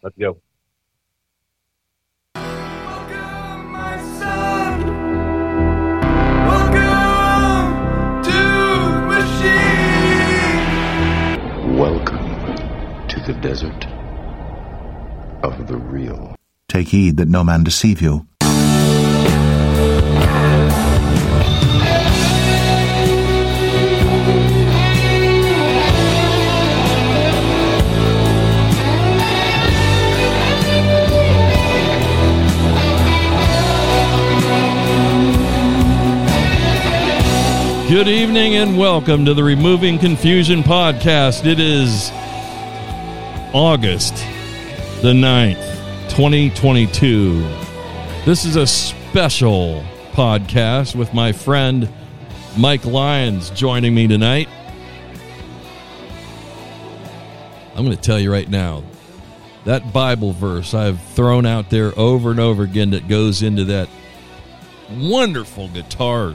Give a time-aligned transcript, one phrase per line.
[0.00, 0.38] Let's go.
[2.36, 4.86] Welcome, my son.
[6.46, 8.40] Welcome to
[9.08, 9.76] Machine.
[11.76, 12.30] Welcome
[13.08, 13.86] to the desert
[15.42, 16.36] of the real.
[16.68, 18.28] Take heed that no man deceive you.
[37.88, 41.46] Good evening and welcome to the Removing Confusion podcast.
[41.46, 42.10] It is
[43.54, 44.14] August
[45.00, 47.40] the 9th, 2022.
[48.26, 51.88] This is a special podcast with my friend
[52.58, 54.50] Mike Lyons joining me tonight.
[57.74, 58.84] I'm going to tell you right now
[59.64, 63.88] that Bible verse I've thrown out there over and over again that goes into that
[64.90, 66.34] wonderful guitar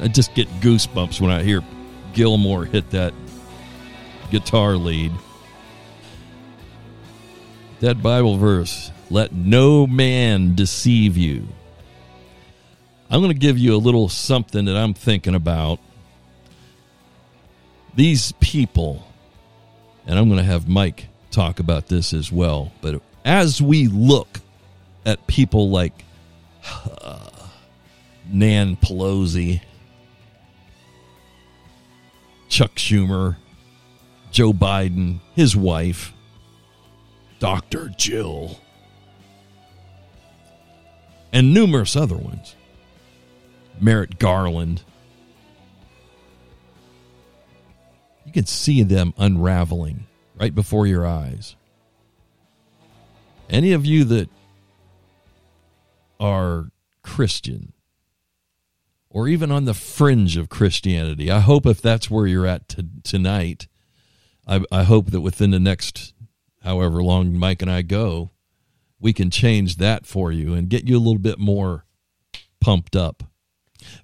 [0.00, 1.62] I just get goosebumps when I hear
[2.12, 3.12] Gilmour hit that
[4.30, 5.12] guitar lead.
[7.80, 11.48] That Bible verse, let no man deceive you.
[13.10, 15.80] I'm going to give you a little something that I'm thinking about.
[17.94, 19.06] These people,
[20.06, 24.40] and I'm going to have Mike talk about this as well, but as we look
[25.06, 26.04] at people like
[27.00, 27.30] uh,
[28.30, 29.62] Nan Pelosi,
[32.48, 33.36] Chuck Schumer,
[34.30, 36.12] Joe Biden, his wife,
[37.38, 37.90] Dr.
[37.96, 38.60] Jill,
[41.32, 42.56] and numerous other ones.
[43.80, 44.82] Merrick Garland.
[48.24, 50.06] You can see them unraveling
[50.38, 51.54] right before your eyes.
[53.48, 54.28] Any of you that
[56.20, 56.70] are
[57.02, 57.72] Christian,
[59.18, 61.28] or even on the fringe of Christianity.
[61.28, 63.66] I hope if that's where you're at t- tonight,
[64.46, 66.14] I, I hope that within the next
[66.62, 68.30] however long Mike and I go,
[69.00, 71.84] we can change that for you and get you a little bit more
[72.60, 73.24] pumped up.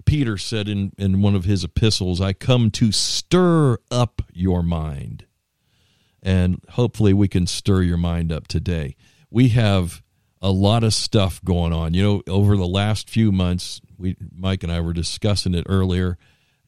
[0.03, 5.25] Peter said in, in one of his epistles, I come to stir up your mind.
[6.21, 8.97] And hopefully we can stir your mind up today.
[9.31, 10.03] We have
[10.45, 11.95] a lot of stuff going on.
[11.95, 16.19] You know, over the last few months, we Mike and I were discussing it earlier.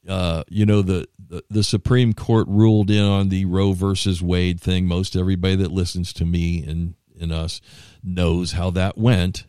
[0.09, 4.59] Uh, you know, the, the the Supreme Court ruled in on the Roe versus Wade
[4.59, 4.87] thing.
[4.87, 7.61] Most everybody that listens to me and and us
[8.03, 9.45] knows how that went.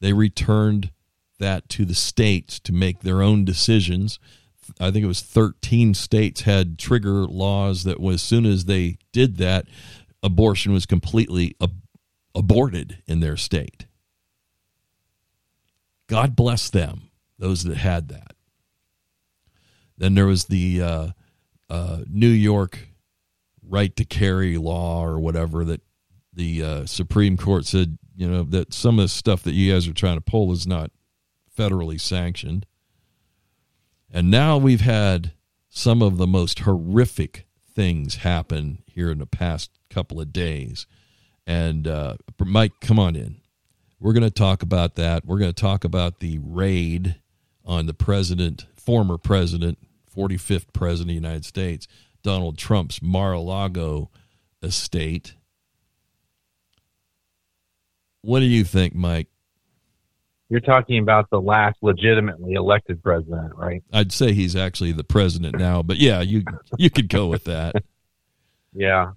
[0.00, 0.90] They returned
[1.38, 4.18] that to the states to make their own decisions.
[4.80, 8.98] I think it was 13 states had trigger laws that was, as soon as they
[9.12, 9.66] did that,
[10.22, 11.54] abortion was completely
[12.34, 13.86] aborted in their state.
[16.08, 18.34] God bless them, those that had that.
[19.96, 21.08] Then there was the uh,
[21.68, 22.88] uh, New York
[23.62, 25.82] right to carry law or whatever that
[26.32, 29.86] the uh, Supreme Court said, you know, that some of the stuff that you guys
[29.86, 30.90] are trying to pull is not
[31.56, 32.66] federally sanctioned.
[34.10, 35.32] And now we've had
[35.68, 40.86] some of the most horrific things happen here in the past couple of days.
[41.50, 43.40] And uh, Mike, come on in.
[43.98, 45.26] We're going to talk about that.
[45.26, 47.16] We're going to talk about the raid
[47.64, 49.76] on the president, former president,
[50.16, 51.88] 45th president of the United States,
[52.22, 54.10] Donald Trump's Mar a Lago
[54.62, 55.34] estate.
[58.22, 59.26] What do you think, Mike?
[60.50, 63.82] You're talking about the last legitimately elected president, right?
[63.92, 66.44] I'd say he's actually the president now, but yeah, you
[66.78, 67.74] you could go with that.
[68.72, 69.14] Yeah.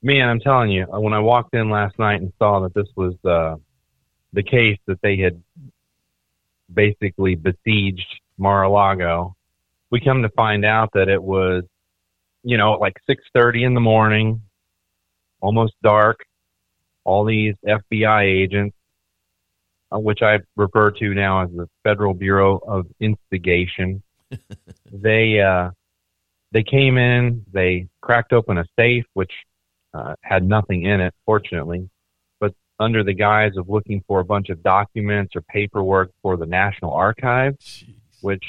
[0.00, 3.14] Man, I'm telling you, when I walked in last night and saw that this was
[3.24, 3.56] uh,
[4.32, 5.42] the case that they had
[6.72, 9.34] basically besieged Mar-a-Lago,
[9.90, 11.64] we come to find out that it was,
[12.44, 14.42] you know, like 6:30 in the morning,
[15.40, 16.24] almost dark.
[17.02, 18.76] All these FBI agents,
[19.90, 24.02] uh, which I refer to now as the Federal Bureau of Instigation,
[24.92, 25.70] they uh,
[26.52, 29.32] they came in, they cracked open a safe, which
[29.98, 31.88] uh, had nothing in it, fortunately,
[32.40, 36.46] but under the guise of looking for a bunch of documents or paperwork for the
[36.46, 37.94] National Archives, Jeez.
[38.20, 38.44] which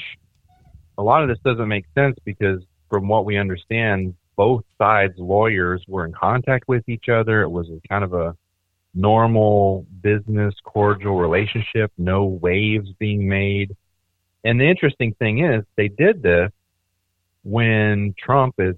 [0.96, 5.82] a lot of this doesn't make sense because from what we understand, both sides' lawyers
[5.88, 7.42] were in contact with each other.
[7.42, 8.36] It was a kind of a
[8.94, 13.76] normal business cordial relationship, no waves being made.
[14.44, 16.50] And the interesting thing is they did this
[17.42, 18.76] when Trump is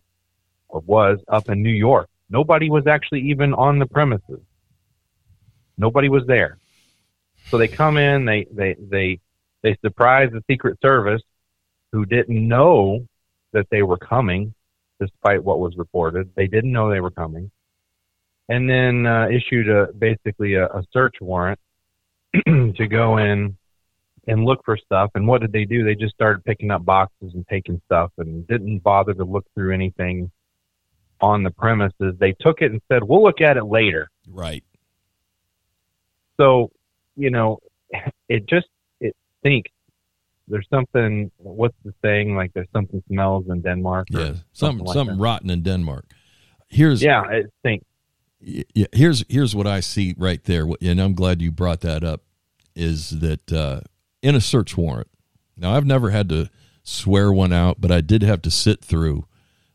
[0.68, 2.08] or was up in New York.
[2.32, 4.40] Nobody was actually even on the premises.
[5.76, 6.56] Nobody was there.
[7.48, 9.20] So they come in, they they they
[9.62, 11.22] they surprise the Secret Service,
[11.92, 13.06] who didn't know
[13.52, 14.54] that they were coming,
[14.98, 16.30] despite what was reported.
[16.34, 17.50] They didn't know they were coming,
[18.48, 21.60] and then uh, issued a basically a, a search warrant
[22.46, 23.58] to go in
[24.26, 25.10] and look for stuff.
[25.16, 25.84] And what did they do?
[25.84, 29.74] They just started picking up boxes and taking stuff, and didn't bother to look through
[29.74, 30.30] anything
[31.22, 32.14] on the premises.
[32.18, 34.64] They took it and said, "We'll look at it later." Right.
[36.36, 36.70] so
[37.16, 37.58] you know
[38.28, 38.66] it just
[39.00, 39.70] it stinks
[40.48, 44.34] there's something what's the saying like there's something smells in denmark Yeah.
[44.52, 46.06] Something like something rotten in Denmark.
[46.68, 47.86] Here's yeah it stinks
[48.40, 52.02] y- yeah, here's here's what I see right there, and I'm glad you brought that
[52.02, 52.22] up.
[52.74, 53.80] Is that uh,
[54.22, 55.08] in a search warrant?
[55.56, 56.48] Now I've never had to
[56.82, 59.26] swear one out, but I did have to sit through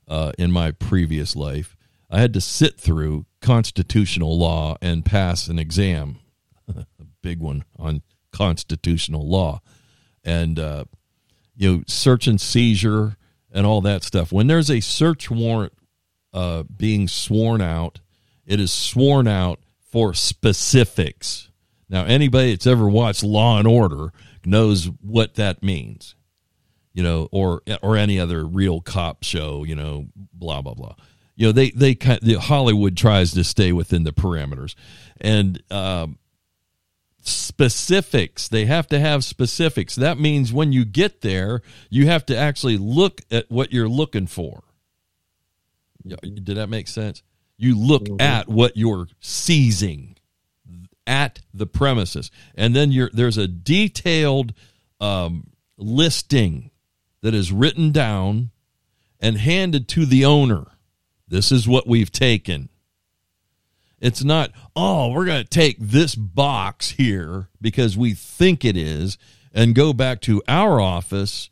[0.07, 1.75] uh, in my previous life.
[2.09, 6.19] I had to sit through constitutional law and pass an exam,
[6.68, 6.86] a
[7.21, 8.01] big one on
[8.31, 9.62] constitutional law,
[10.24, 10.86] and uh,
[11.56, 13.18] you know search and seizure
[13.51, 14.31] and all that stuff.
[14.31, 15.74] When there's a search warrant
[16.33, 18.00] uh, being sworn out,
[18.45, 19.59] it is sworn out
[19.92, 21.50] for specifics.
[21.89, 24.12] Now, anybody that's ever watched Law and Order
[24.45, 26.15] knows what that means,
[26.97, 30.95] you know, or or any other real cop show, you know, blah blah blah.
[31.35, 34.73] You know, they they kind the Hollywood tries to stay within the parameters,
[35.21, 36.17] and um,
[37.21, 38.47] specifics.
[38.47, 39.94] They have to have specifics.
[39.94, 41.61] That means when you get there,
[41.91, 44.63] you have to actually look at what you're looking for.
[46.03, 47.21] Yeah, Did that make sense?
[47.57, 50.17] You look at what you're seizing
[51.05, 54.53] at the premises, and then you're, there's a detailed
[54.99, 56.71] um, listing
[57.22, 58.52] that is written down
[59.19, 60.66] and handed to the owner.
[61.28, 62.69] This is what we've taken.
[64.00, 69.18] It's not, oh, we're going to take this box here because we think it is
[69.54, 71.50] and go back to our office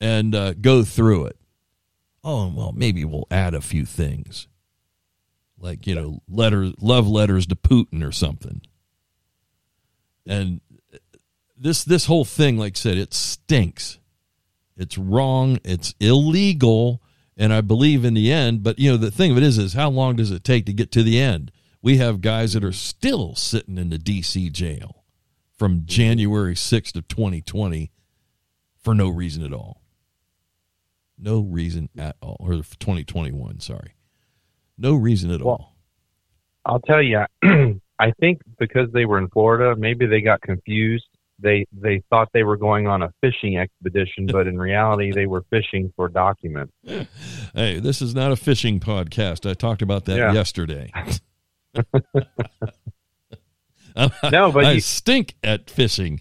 [0.00, 1.38] and uh, go through it.
[2.24, 4.48] Oh, well, maybe we'll add a few things
[5.64, 8.60] like, you know, letters, love letters to Putin or something.
[10.26, 10.60] And
[11.56, 13.98] this this whole thing, like I said, it stinks.
[14.76, 15.58] It's wrong.
[15.64, 17.00] It's illegal.
[17.36, 19.72] And I believe in the end, but you know, the thing of it is, is
[19.72, 21.50] how long does it take to get to the end?
[21.82, 25.04] We have guys that are still sitting in the DC jail
[25.58, 27.90] from January 6th of 2020
[28.80, 29.80] for no reason at all.
[31.18, 32.36] No reason at all.
[32.38, 33.94] Or 2021, sorry.
[34.78, 35.76] No reason at Well, all.
[36.66, 37.20] i'll tell you
[37.98, 41.06] i think because they were in florida maybe they got confused
[41.38, 45.42] they they thought they were going on a fishing expedition but in reality they were
[45.50, 46.72] fishing for documents
[47.54, 49.48] Hey, this is not a fishing podcast.
[49.48, 50.32] I talked about that Yeah.
[50.32, 50.90] yesterday.
[54.30, 56.20] No, but I you- stink at fishing.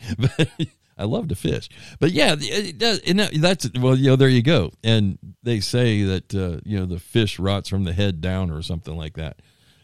[0.95, 1.69] I love to fish.
[1.99, 4.71] But yeah, it does, and that- that's well, you know, there you go.
[4.83, 8.61] And they say that uh, you know the fish rots from the head down or
[8.61, 9.37] something like that.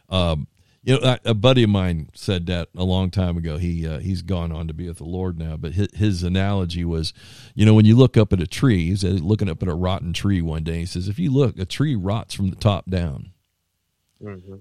[0.10, 0.48] Um,
[0.84, 3.58] you know, a, buddy of mine said that a long time ago.
[3.58, 5.58] He uh, he's gone on to be with the Lord now.
[5.58, 7.14] But his, his analogy was,
[7.54, 9.76] you know, when you look up at a tree, he's uh, looking up at a
[9.76, 10.80] rotten tree one day.
[10.80, 13.32] He says, if you look, a tree rots from the top down.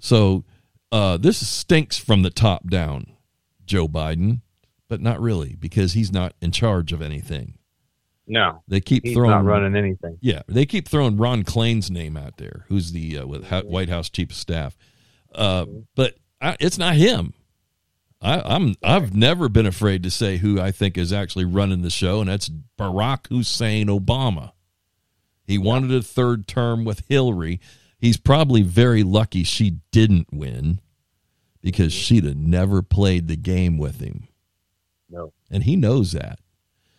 [0.01, 0.45] So
[0.91, 3.13] uh, this stinks from the top down,
[3.65, 4.41] Joe Biden,
[4.89, 7.59] but not really because he's not in charge of anything.
[8.27, 12.17] no They keep he's throwing not running anything yeah, they keep throwing Ron Klain's name
[12.17, 14.77] out there, who's the uh, with White House chief of staff.
[15.35, 17.35] Uh, but I, it's not him.
[18.21, 21.91] I, I'm I've never been afraid to say who I think is actually running the
[21.91, 24.53] show, and that's Barack Hussein Obama.
[25.47, 27.61] He wanted a third term with Hillary.
[27.99, 30.81] He's probably very lucky she didn't win
[31.61, 34.29] because she'd have never played the game with him
[35.11, 36.39] no and he knows that.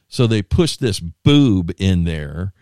[0.07, 2.53] So they push this boob in there,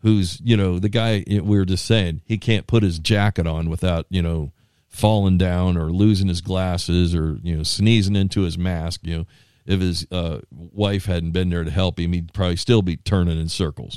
[0.00, 3.68] who's you know the guy we were just saying he can't put his jacket on
[3.68, 4.52] without you know
[4.94, 9.00] falling down or losing his glasses or you know sneezing into his mask.
[9.02, 9.26] You know,
[9.66, 13.38] if his uh, wife hadn't been there to help him, he'd probably still be turning
[13.40, 13.96] in circles.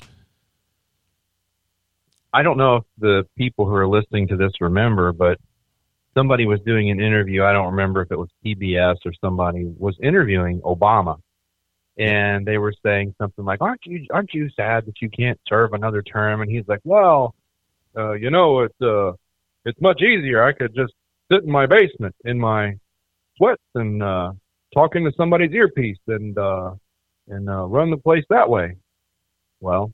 [2.33, 5.39] I don't know if the people who are listening to this remember, but
[6.15, 7.43] somebody was doing an interview.
[7.43, 11.19] I don't remember if it was PBS or somebody was interviewing Obama,
[11.97, 15.73] and they were saying something like, "Aren't you aren't you sad that you can't serve
[15.73, 17.35] another term?" And he's like, "Well,
[17.95, 19.13] uh, you know, it's uh,
[19.67, 20.43] it's much easier.
[20.43, 20.93] I could just
[21.31, 22.75] sit in my basement in my
[23.37, 24.31] sweats and uh,
[24.73, 26.71] talk into somebody's earpiece and uh,
[27.27, 28.77] and uh, run the place that way."
[29.59, 29.91] Well,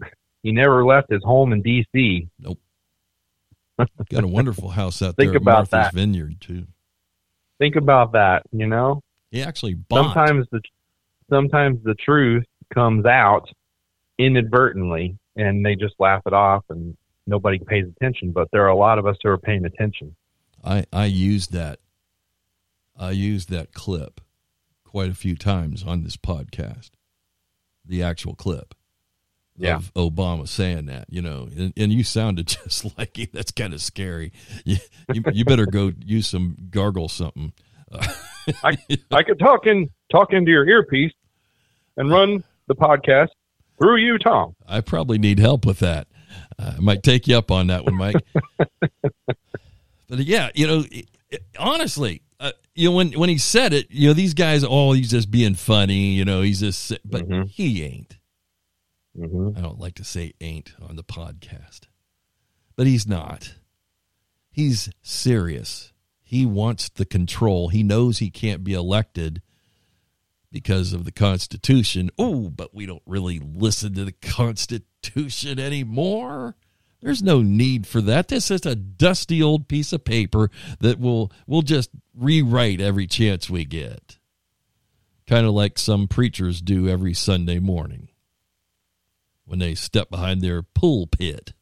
[0.42, 2.28] he never left his home in D.C.
[2.38, 2.58] Nope.
[4.10, 5.94] Got a wonderful house out Think there Think about Martha's that.
[5.94, 6.66] Vineyard too.
[7.58, 8.42] Think about that.
[8.52, 10.14] You know, He actually bought.
[10.14, 10.60] sometimes the
[11.30, 13.48] sometimes the truth comes out
[14.18, 16.96] inadvertently, and they just laugh it off, and
[17.28, 18.32] nobody pays attention.
[18.32, 20.16] But there are a lot of us who are paying attention.
[20.64, 21.78] I I used that.
[22.98, 24.20] I used that clip
[24.84, 26.90] quite a few times on this podcast.
[27.84, 28.74] The actual clip
[29.56, 29.76] Yeah.
[29.76, 33.28] of Obama saying that, you know, and, and you sounded just like him.
[33.32, 34.32] That's kind of scary.
[34.64, 34.76] You,
[35.14, 37.52] you, you better go use some gargle something.
[38.64, 38.76] I
[39.12, 41.12] I could talk in talk into your earpiece
[41.96, 43.28] and run the podcast
[43.78, 44.56] through you, Tom.
[44.66, 46.07] I probably need help with that.
[46.58, 48.16] Uh, I might take you up on that one, Mike.
[50.08, 53.86] but yeah, you know, it- it- honestly, uh, you know, when when he said it,
[53.90, 57.48] you know, these guys, oh, he's just being funny, you know, he's just, but Mhm.
[57.48, 58.18] he ain't.
[59.16, 61.80] hmm I don't like to say ain't on the podcast,
[62.76, 63.54] but he's not.
[64.50, 65.92] He's serious.
[66.22, 67.68] He wants the control.
[67.68, 69.40] He knows he can't be elected
[70.50, 72.10] because of the Constitution.
[72.18, 76.56] Oh, but we don't really listen to the Constitution anymore.
[77.00, 78.28] There's no need for that.
[78.28, 80.50] This is a dusty old piece of paper
[80.80, 84.18] that we'll we'll just rewrite every chance we get.
[85.26, 88.08] Kind of like some preachers do every Sunday morning
[89.44, 91.52] when they step behind their pulpit.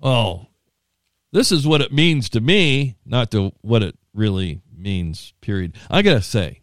[0.00, 0.48] Oh,
[1.32, 5.76] this is what it means to me, not to what it really means, period.
[5.90, 6.60] I got to say,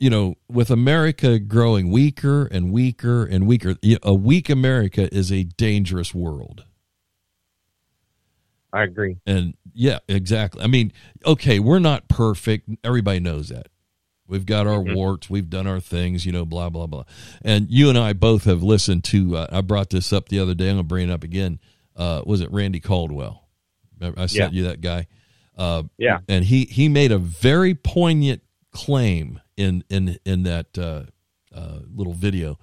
[0.00, 5.44] you know, with America growing weaker and weaker and weaker, a weak America is a
[5.44, 6.64] dangerous world.
[8.72, 9.16] I agree.
[9.26, 10.62] And yeah, exactly.
[10.62, 10.92] I mean,
[11.26, 12.68] okay, we're not perfect.
[12.84, 13.66] Everybody knows that.
[14.26, 14.94] We've got our Mhm.
[14.94, 15.28] warts.
[15.28, 17.02] We've done our things, you know, blah, blah, blah.
[17.42, 20.54] And you and I both have listened to, uh, I brought this up the other
[20.54, 20.68] day.
[20.68, 21.58] I'm going to bring it up again.
[21.96, 23.48] Uh, was it Randy Caldwell?
[23.98, 25.08] Remember, I sent you that guy.
[25.58, 26.20] Uh, Yeah.
[26.28, 28.40] and he, he made a very poignant
[28.70, 31.04] claim in, in, in that uh,
[31.54, 32.58] uh, little video.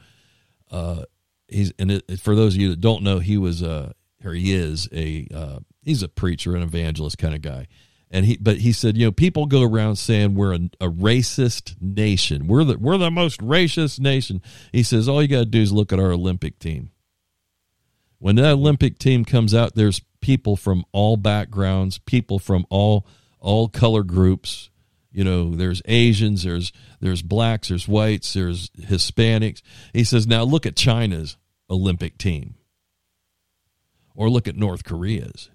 [0.70, 1.04] Uh,
[1.48, 4.54] he's and it, for those of you that don't know, he was uh or he
[4.54, 7.68] is a uh, he's a preacher, an evangelist kind of guy,
[8.10, 11.76] and he but he said you know people go around saying we're a, a racist
[11.82, 14.42] nation, we're the we're the most racist nation.
[14.72, 16.92] He says all you got to do is look at our Olympic team.
[18.20, 23.06] When that Olympic team comes out, there's people from all backgrounds, people from all
[23.40, 24.70] all color groups.
[25.12, 29.62] You know, there's Asians, there's there's blacks, there's whites, there's Hispanics.
[29.94, 31.38] He says, now look at China's
[31.70, 32.56] Olympic team,
[34.16, 35.50] or look at North Korea's.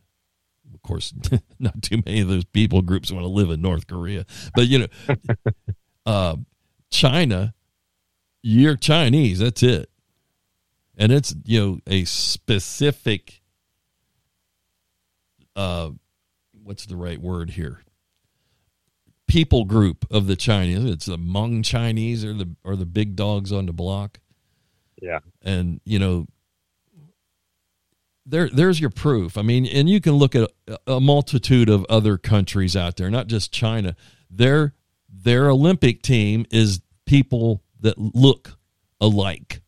[0.72, 1.12] Of course,
[1.58, 4.80] not too many of those people groups want to live in North Korea, but you
[4.80, 5.14] know,
[6.06, 6.36] uh,
[6.90, 7.54] China,
[8.42, 9.38] you're Chinese.
[9.38, 9.90] That's it,
[10.96, 13.42] and it's you know a specific.
[15.54, 15.90] Uh,
[16.52, 17.82] what's the right word here?
[19.28, 20.84] People group of the Chinese.
[20.84, 24.18] It's the Hmong Chinese or the or the big dogs on the block.
[25.00, 25.20] Yeah.
[25.42, 26.26] And you know
[28.24, 29.36] there there's your proof.
[29.36, 33.10] I mean, and you can look at a, a multitude of other countries out there,
[33.10, 33.96] not just China.
[34.30, 34.74] Their
[35.08, 38.58] their Olympic team is people that look
[39.00, 39.60] alike.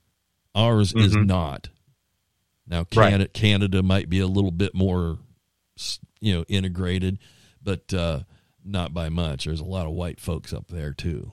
[0.54, 1.26] Ours is Mhm.
[1.26, 1.68] not.
[2.66, 3.11] Now Right.
[3.11, 5.18] Canada Canada might be a little bit more
[6.20, 7.18] you know integrated,
[7.62, 8.20] but uh
[8.64, 9.44] not by much.
[9.44, 11.33] There's a lot of white folks up there too.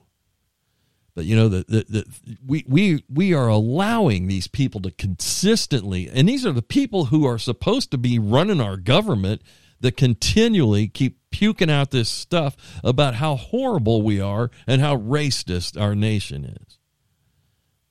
[1.14, 6.10] But you know the, the, the we we we are allowing these people to consistently,
[6.10, 9.42] and these are the people who are supposed to be running our government
[9.82, 15.80] that continually keep puking out this stuff about how horrible we are and how racist
[15.80, 16.78] our nation is.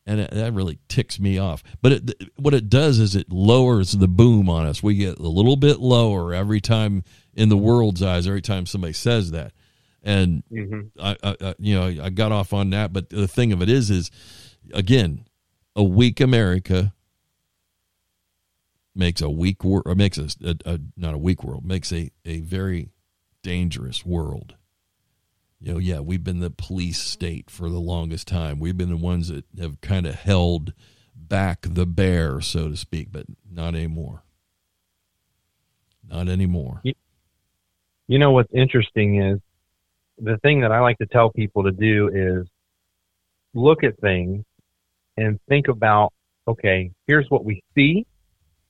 [0.07, 1.63] And that- that really ticks me off.
[1.83, 4.83] But it, what it does is it lowers the boom on us.
[4.83, 7.03] We get a little bit lower every time
[7.35, 9.53] in the world's eyes, every time somebody says that.
[10.03, 13.53] And hmm I, I, I you know I got off on that, but the thing
[13.53, 14.11] of it is, is
[14.73, 15.27] again,
[15.77, 16.95] a weak America
[18.95, 22.11] makes a weak world, or makes a, a, a not a weak world, makes a
[22.25, 22.91] a very
[23.43, 24.57] dangerous world.
[25.61, 28.59] You know, yeah, we've been the police state for the longest time.
[28.59, 30.73] We've been the ones that have kind of held
[31.15, 34.23] back the bear, so to speak, but not anymore.
[36.09, 36.85] Not anymore.
[38.11, 39.39] You know what's interesting is
[40.19, 42.49] the thing that I like to tell people to do is
[43.55, 44.45] look at things
[45.17, 46.13] and think about,
[46.49, 48.05] okay, here's what we see,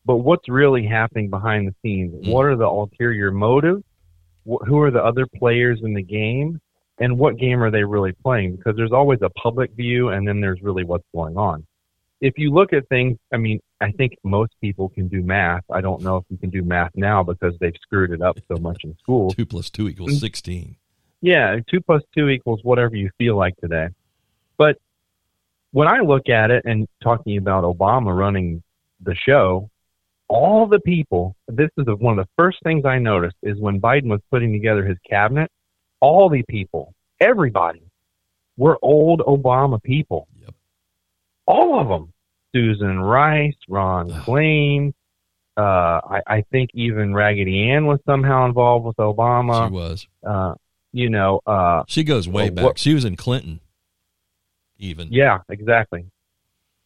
[0.04, 2.26] but what's really happening behind the scenes?
[2.26, 2.30] Mm.
[2.30, 3.82] What are the ulterior motives?
[4.44, 6.60] Wh- who are the other players in the game?
[6.98, 8.56] And what game are they really playing?
[8.56, 11.66] Because there's always a public view and then there's really what's going on.
[12.20, 15.64] If you look at things, I mean, I think most people can do math.
[15.72, 18.60] I don't know if you can do math now because they've screwed it up so
[18.60, 19.30] much in school.
[19.30, 20.18] Two plus two equals mm-hmm.
[20.18, 20.76] sixteen.
[21.22, 23.88] Yeah, two plus two equals whatever you feel like today.
[24.56, 24.76] But
[25.72, 28.62] when I look at it and talking about Obama running
[29.00, 29.70] the show,
[30.28, 34.08] all the people, this is one of the first things I noticed is when Biden
[34.08, 35.50] was putting together his cabinet,
[36.00, 37.82] all the people, everybody,
[38.56, 40.28] were old Obama people.
[41.50, 42.12] All of them.
[42.54, 44.10] Susan Rice, Ron.
[44.10, 44.92] Klain.
[45.56, 45.60] Uh,
[46.16, 49.68] I, I think even Raggedy Ann was somehow involved with Obama.
[49.68, 50.06] she was.
[50.26, 50.54] Uh,
[50.92, 52.64] you know, uh, She goes way Well, back.
[52.64, 53.60] what- she was in Clinton.
[54.78, 55.08] Even.
[55.12, 56.06] Yeah, exactly.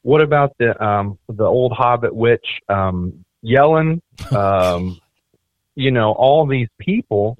[0.03, 4.01] What about the um the old Hobbit witch um Yellen?
[4.33, 5.01] Um
[5.77, 7.37] you know, all these people,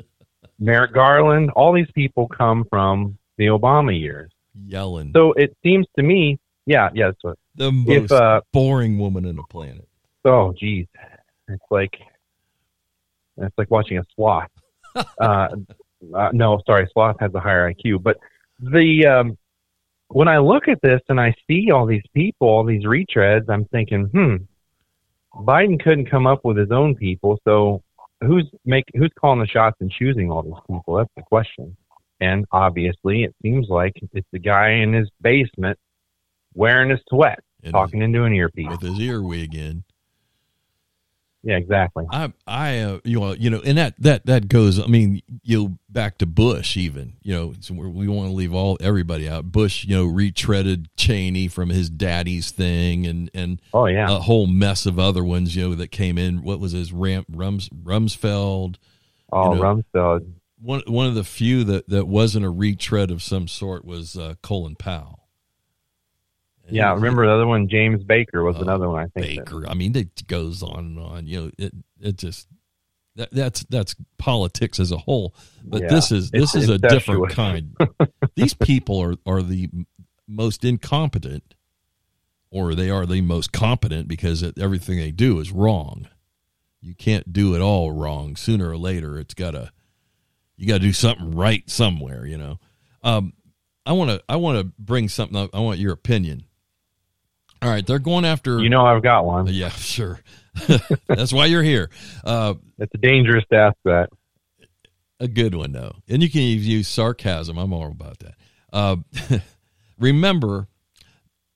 [0.59, 4.31] Merrick Garland, all these people come from the Obama years.
[4.67, 5.13] Yelling.
[5.15, 9.25] So it seems to me, yeah, yeah, that's what the most if uh boring woman
[9.25, 9.87] in the planet.
[10.25, 10.87] oh geez.
[11.49, 11.95] It's like
[13.37, 14.51] it's like watching a sloth.
[14.97, 15.49] uh, uh
[16.33, 18.19] no, sorry, sloth has a higher IQ, but
[18.61, 19.39] the um
[20.09, 23.65] when I look at this and I see all these people, all these retreads, I'm
[23.67, 24.37] thinking, hmm,
[25.43, 27.83] Biden couldn't come up with his own people, so
[28.21, 30.97] who's make who's calling the shots and choosing all these people?
[30.97, 31.77] That's the question.
[32.21, 35.79] And obviously, it seems like it's the guy in his basement
[36.55, 38.69] wearing his sweat, And talking into an earpiece.
[38.71, 39.85] with his earwig in.
[41.47, 42.07] Yeah, exactly.
[42.11, 44.81] I, I, uh, you know, you know, and that that that goes.
[44.81, 47.19] I mean, you know, back to Bush, even.
[47.23, 49.53] You know, so we're, we want to leave all everybody out.
[49.53, 54.07] Bush, you know, retreaded Cheney from his daddy's thing, and and Oh yeah.
[54.11, 56.43] a whole mess of other ones, you know, that came in.
[56.43, 58.77] What was his Ram, Rums Rumsfeld?
[59.31, 60.27] oh, you know, Rumsfeld.
[60.63, 64.37] One one of the few that that wasn't a retread of some sort was uh,
[64.43, 65.24] Colin Powell.
[66.71, 67.69] Yeah, he- remember the other one?
[67.69, 69.05] James Baker was Oh, another one.
[69.05, 69.37] I think.
[69.39, 69.69] that- Baker.
[69.69, 71.27] I mean, it goes on and on.
[71.27, 72.49] You know, it it just
[73.17, 75.35] that, that's that's politics as a whole.
[75.65, 77.77] But Yeah, this is this is a different kind.
[78.35, 79.69] These people are are the
[80.27, 81.55] most incompetent,
[82.51, 86.09] or they are the most competent because it, everything they do is wrong.
[86.81, 88.37] You can't do it all wrong.
[88.37, 89.71] Sooner or later, it's gotta
[90.57, 92.27] you got to do something right somewhere.
[92.27, 92.59] You know.
[93.03, 93.33] Um,
[93.87, 95.51] I want to I want to bring something up.
[95.55, 96.45] I want your opinion.
[97.65, 99.47] All right, they're going after You know, I've got one.
[99.49, 100.21] yeah, sure.
[101.09, 101.89] That's why you're here.
[102.23, 104.09] Uh, It's dangerous to ask that.
[105.19, 107.57] a good one though, and you can use sarcasm.
[107.59, 108.35] I'm all about that.
[108.73, 108.97] Uh,
[109.99, 110.69] remember,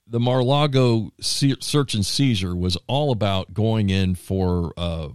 [0.06, 5.08] the Mar-Lago se- search and seizure was all about going in for uh,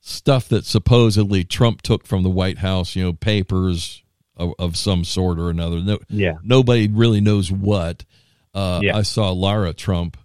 [0.00, 2.96] stuff that supposedly Trump took from the White House.
[2.96, 4.02] You know, papers
[4.36, 5.80] of, of some sort or another.
[5.80, 6.38] No, Yeah.
[6.42, 8.04] nobody really knows what.
[8.56, 8.96] Uh, Yeah.
[8.96, 10.16] I saw Lara Trump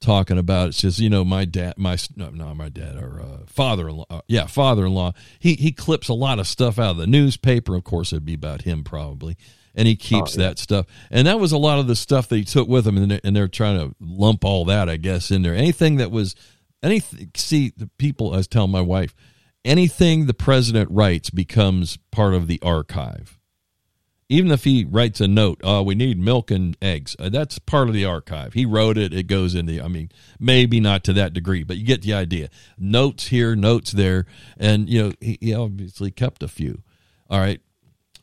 [0.00, 0.74] talking about it.
[0.74, 4.46] Says, you know, my dad, my no, not my dad, or uh, father-in-law, uh, yeah,
[4.46, 5.12] father-in-law.
[5.38, 7.74] He he clips a lot of stuff out of the newspaper.
[7.76, 9.36] Of course, it'd be about him probably,
[9.74, 10.48] and he keeps Oh, yeah.
[10.48, 10.86] that stuff.
[11.10, 13.20] And that was a lot of the stuff that he took with him, and they're,
[13.24, 15.54] and they're trying to lump all that, I guess, in there.
[15.54, 16.34] Anything that was
[16.82, 17.30] anything.
[17.36, 18.32] See, the people.
[18.34, 19.14] I was telling my wife,
[19.64, 23.38] anything the president writes becomes part of the archive
[24.28, 27.14] even if he writes a note, uh, we need milk and eggs.
[27.18, 28.54] Uh, that's part of the archive.
[28.54, 29.12] He wrote it.
[29.12, 29.82] It goes in the.
[29.82, 30.10] I mean,
[30.40, 32.48] maybe not to that degree, but you get the idea.
[32.78, 36.82] Notes here, notes there, and you know he, he obviously kept a few.
[37.28, 37.60] All right,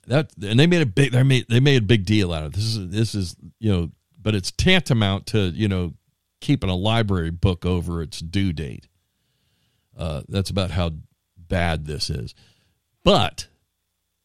[0.08, 1.12] that and they made a big.
[1.12, 2.56] They made they made a big deal out of it.
[2.56, 2.76] this.
[2.76, 5.94] Is this is you know, but it's tantamount to you know
[6.40, 8.88] keeping a library book over its due date.
[9.96, 10.92] Uh, that's about how
[11.38, 12.34] bad this is.
[13.04, 13.48] But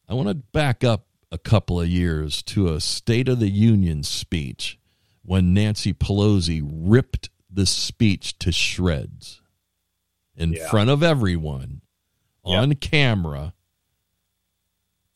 [0.08, 4.02] I want to back up a couple of years to a State of the Union
[4.02, 4.78] speech
[5.22, 9.40] when Nancy Pelosi ripped the speech to shreds
[10.36, 10.68] in Yeah.
[10.68, 11.80] front of everyone
[12.44, 13.54] on camera.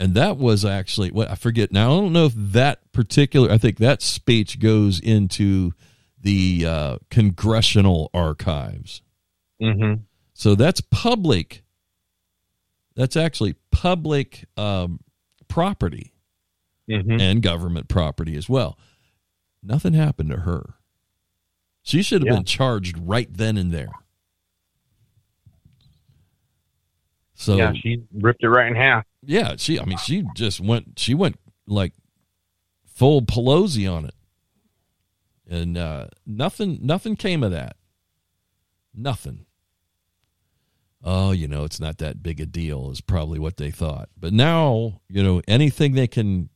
[0.01, 1.92] And that was actually what I forget now.
[1.92, 3.51] I don't know if that particular.
[3.51, 5.73] I think that speech goes into
[6.18, 9.03] the uh, congressional archives.
[9.61, 10.03] Mm-hmm.
[10.33, 11.62] So that's public.
[12.96, 15.01] That's actually public um,
[15.50, 16.14] property
[16.88, 17.20] Mm-hmm.
[17.20, 18.76] and government property as well.
[19.62, 20.74] Nothing happened to her.
[21.82, 22.34] She should have Yeah.
[22.36, 23.92] been charged right then and there.
[27.34, 29.04] So yeah, she ripped it right in half.
[29.22, 29.78] yeah, she.
[29.78, 30.98] I mean, she just went.
[30.98, 31.92] She went like
[32.86, 34.14] full Pelosi on it,
[35.48, 36.80] and uh, nothing.
[36.82, 37.76] Nothing came of that.
[38.94, 39.46] Nothing.
[41.02, 42.90] Oh, you know, it's not that big a deal.
[42.90, 44.08] Is probably what they thought.
[44.18, 46.50] But now, you know, anything they can,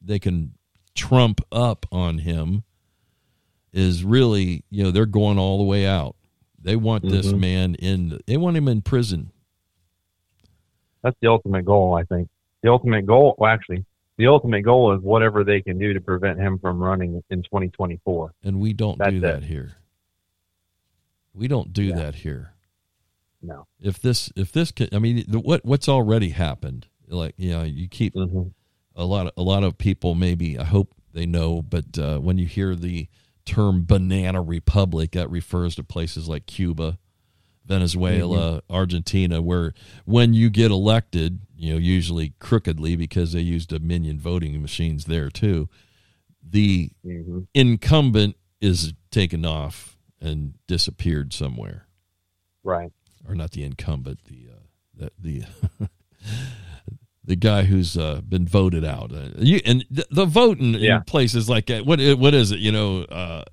[0.00, 0.54] they can
[0.94, 2.62] trump up on him,
[3.72, 6.14] is really, you know, they're going all the way out.
[6.60, 7.40] They want this Mhm.
[7.40, 8.18] man in.
[8.26, 9.30] They want him in prison.
[11.02, 12.28] That's the ultimate goal, I think.
[12.62, 13.84] The ultimate goal, well, actually,
[14.18, 18.32] the ultimate goal is whatever they can do to prevent him from running in 2024.
[18.44, 19.20] and we don't That's do it.
[19.22, 19.72] that here.
[21.34, 21.96] We don't do Yeah.
[21.96, 22.51] that here.
[23.42, 23.66] No.
[23.80, 26.86] If this, if this, could, I mean, the, what what's already happened?
[27.08, 28.48] Like, you know, you keep hmm
[28.96, 32.38] a lot of a lot of people maybe I hope they know, but uh, when
[32.38, 33.08] you hear the
[33.44, 36.98] term "banana republic," that refers to places like Cuba,
[37.66, 39.74] Venezuela, Argentina, where
[40.04, 45.30] when you get elected, you know, usually crookedly because they used Dominion voting machines there
[45.30, 45.68] too,
[46.42, 51.86] the hmm incumbent is taken off and disappeared somewhere,
[52.64, 52.92] Right.
[53.28, 55.42] Or not the incumbent, the uh, the
[55.80, 55.88] the,
[57.24, 59.12] the guy who's uh, been voted out.
[59.12, 60.98] Uh, you, and the, the voting Yeah.
[60.98, 62.58] in places like that, what what is it?
[62.58, 63.44] You know, uh,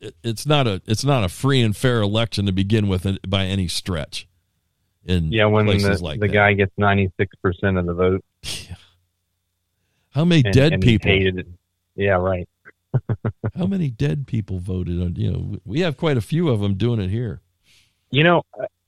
[0.00, 3.14] it, it's not a it's not a free and fair election to begin with uh,
[3.26, 4.26] by any stretch.
[5.04, 6.32] In Yeah, when places the, like the that.
[6.32, 7.10] guy gets 96%
[7.76, 8.24] of the vote.
[10.10, 11.10] how many And, dead and people?
[11.96, 12.48] Yeah, right.
[13.56, 15.16] How many dead people voted on?
[15.16, 17.40] You know, we have quite a few of them doing it here.
[18.10, 18.42] You know,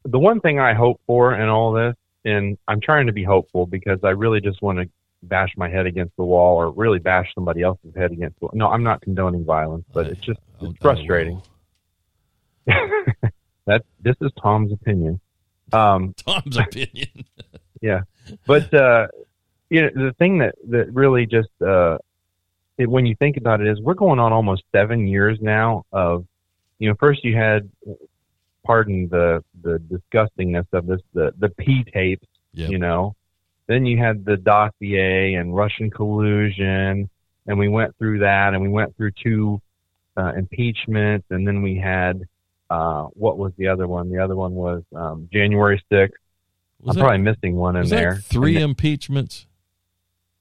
[0.04, 3.66] the one thing I hope for in all this, and I'm trying to be hopeful
[3.66, 4.88] because I really just want to
[5.22, 8.52] bash my head against the wall or really bash somebody else's head against the wall.
[8.54, 11.34] No, I'm not condoning violence, but I- it's just it's I frustrating.
[11.36, 11.44] will.
[13.66, 15.20] that this is Tom's opinion.
[15.72, 17.08] Um, Tom's opinion.
[17.80, 18.00] Yeah,
[18.46, 19.08] but uh,
[19.68, 21.98] you know, the thing that that really just uh,
[22.78, 26.24] it, when you think about it is we're going on almost seven years now of
[26.78, 27.68] you know first you had
[28.64, 32.70] pardon the the disgustingness of this the the P tapes Yep.
[32.70, 33.14] you know
[33.66, 37.08] then you had the dossier and Russian collusion
[37.46, 39.60] and we went through that and we went through two
[40.16, 42.22] uh, impeachments and then we had
[42.70, 46.10] uh, what was the other one the other one was um, January 6th
[46.86, 48.16] I'm that- probably missing one in there.
[48.16, 49.46] three then- impeachments?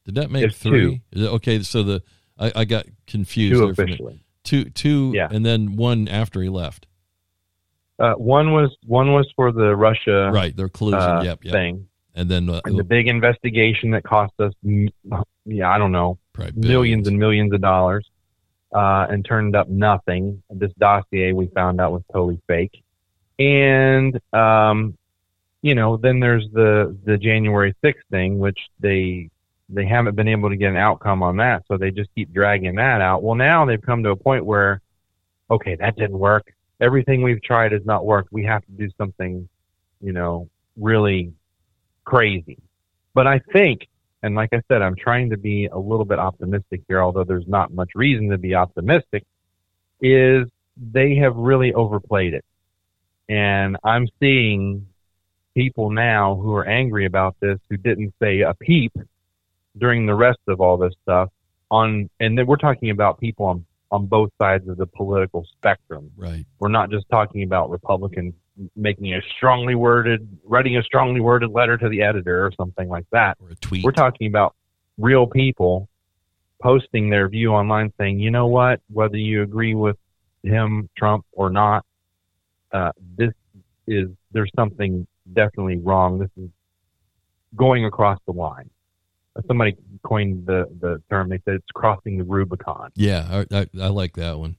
[0.06, 1.02] Did that make three?
[1.14, 2.04] It- okay, so the
[2.38, 3.54] I, I got confused.
[3.54, 4.00] two there for a minute.
[4.02, 4.24] officially.
[4.44, 5.30] Two, two, Yeah.
[5.32, 6.86] and then one after he left.
[8.04, 11.00] Uh, one was one was for the Russia right, their collusion.
[11.00, 11.54] uh, yep, yep.
[11.54, 14.52] thing, And then uh, and the big investigation that cost us,
[15.46, 16.18] yeah, I don't know,
[16.54, 18.06] millions and millions of dollars,
[18.76, 20.44] uh, and turned up nothing.
[20.50, 22.84] This dossier we found out was totally fake,
[23.39, 24.98] and um,
[25.62, 29.30] you know, then there's the the January 6th thing, which they
[29.70, 32.76] they haven't been able to get an outcome on that, so they just keep dragging
[32.76, 33.24] that out.
[33.24, 34.82] Well, now they've come to a point where,
[35.50, 36.54] okay, that didn't work.
[36.84, 38.32] Everything we've tried has not worked.
[38.32, 39.48] We have to do something,
[40.02, 41.34] you know, really
[42.04, 42.58] crazy.
[43.13, 43.88] But I think,
[44.22, 47.48] and like I said, I'm trying to be a little bit optimistic here, although there's
[47.48, 49.24] not much reason to be optimistic,
[50.02, 52.43] is they have really overplayed it.
[53.30, 54.86] And I'm seeing
[55.56, 58.93] people now who are angry about this who didn't say a peep
[59.78, 61.30] during the rest of all this stuff
[61.74, 66.12] on and then we're talking about people on on both sides of the political spectrum.
[66.17, 66.45] Right.
[66.60, 68.34] we're not just talking about republicans
[68.75, 73.06] making a strongly worded writing a strongly worded letter to the editor or something like
[73.12, 73.38] that.
[73.39, 73.84] Or a tweet.
[73.84, 74.56] we're talking about
[74.97, 75.88] real people
[76.62, 78.82] posting their view online saying you know what?
[78.91, 79.97] Whether you agree with
[80.43, 81.86] him trump or not
[82.73, 83.32] uh, this
[83.88, 86.19] is there's something definitely wrong.
[86.19, 86.49] This is
[87.56, 88.69] going across the line
[89.48, 93.88] somebody coined the the term they said it's crossing the rubicon yeah, I, I, I
[93.88, 94.56] like that one.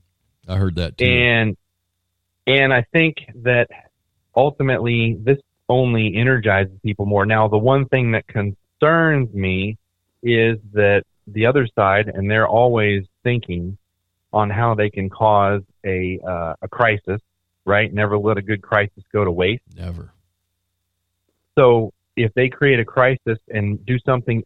[0.48, 1.04] I heard that too.
[1.04, 1.56] and
[2.46, 3.68] and I think that
[4.36, 7.24] ultimately this only energizes people more.
[7.24, 9.78] Now, the one thing that concerns me
[10.22, 13.78] is that the other side, and they're always thinking
[14.32, 17.20] on how they can cause a uh, a crisis,
[17.64, 17.92] right?
[17.92, 19.62] Never let a good crisis go to waste.
[19.76, 20.12] Never.
[21.56, 24.42] So if they create a crisis and do something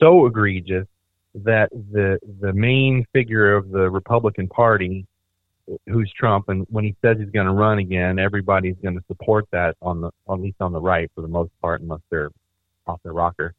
[0.00, 0.86] so egregious
[1.34, 5.06] that the the main figure of the Republican Party,
[5.86, 9.46] who's Trump, and when he says he's going to run again, everybody's going to support
[9.52, 12.30] that on the at least on the right for the most part, unless they're
[12.86, 13.54] off their rocker.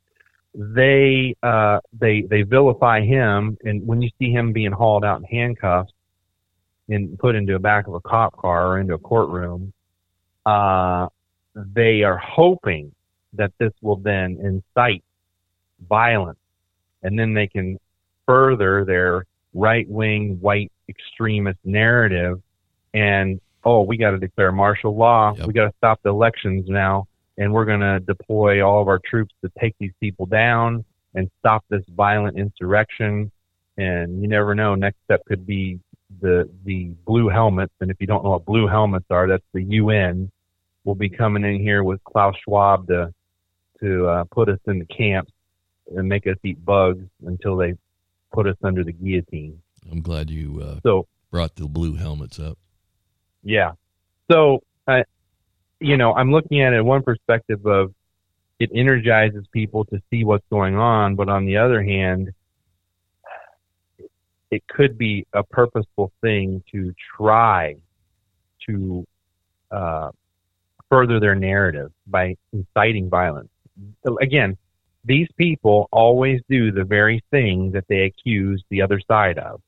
[0.53, 5.23] They uh, they they vilify him, and when you see him being hauled out in
[5.25, 5.93] handcuffs
[6.89, 9.71] and put into the back of a cop car or into a courtroom,
[10.45, 11.07] uh,
[11.55, 12.93] they are hoping
[13.33, 15.03] that this will then incite
[15.87, 16.39] violence.
[17.03, 17.79] And then they can
[18.25, 22.41] further their right wing white extremist narrative
[22.93, 25.33] and oh we got to declare martial law.
[25.35, 25.47] Yep.
[25.47, 28.99] we got to stop the elections now and we're going to deploy all of our
[29.09, 33.31] troops to take these people down and stop this violent insurrection.
[33.77, 35.79] And you never know next step could be
[36.19, 39.63] the the blue helmets, and if you don't know what blue helmets are, that's the
[39.63, 40.29] UN,
[40.83, 43.13] will be coming in here with Klaus Schwab to
[43.81, 45.31] to uh, put us in the camps
[45.95, 47.75] and make us eat bugs until they
[48.31, 49.61] put us under the guillotine.
[49.91, 52.57] I'm glad you uh, So brought the blue helmets up.
[53.43, 53.73] Yeah.
[54.31, 55.03] So, uh,
[55.79, 57.93] you know, I'm looking at it one perspective of
[58.59, 62.31] it energizes people to see what's going on, but on the other hand,
[64.51, 67.75] it could be a purposeful thing to try
[68.67, 69.07] to
[69.71, 70.11] uh,
[70.89, 73.49] further their narrative by inciting violence.
[74.21, 74.57] Again,
[75.05, 79.61] these people always do the very thing that they accuse the other side of.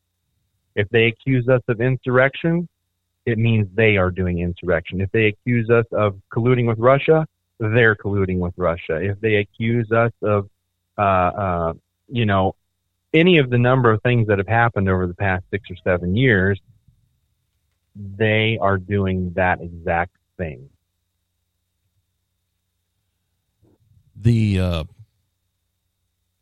[0.76, 2.68] If they accuse us of insurrection,
[3.26, 5.02] it means they are doing insurrection.
[5.02, 7.26] If they accuse us of colluding with Russia,
[7.60, 8.98] they're colluding with Russia.
[8.98, 10.50] If they accuse us of,
[10.98, 11.74] uh, uh,
[12.10, 12.56] you know,
[13.14, 16.16] any of the number of things that have happened over the past six or seven
[16.16, 16.60] years,
[17.96, 20.68] they are doing that exact thing.
[24.16, 24.84] The uh,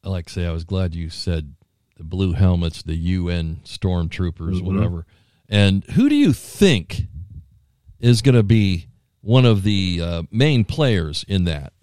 [0.03, 1.53] like I say, I was glad you said
[1.97, 4.63] the blue helmets, the UN stormtroopers, Mhm.
[4.63, 5.05] whatever.
[5.47, 7.07] And who do you think
[7.99, 8.87] is going to be
[9.21, 11.73] one of the uh, main players in that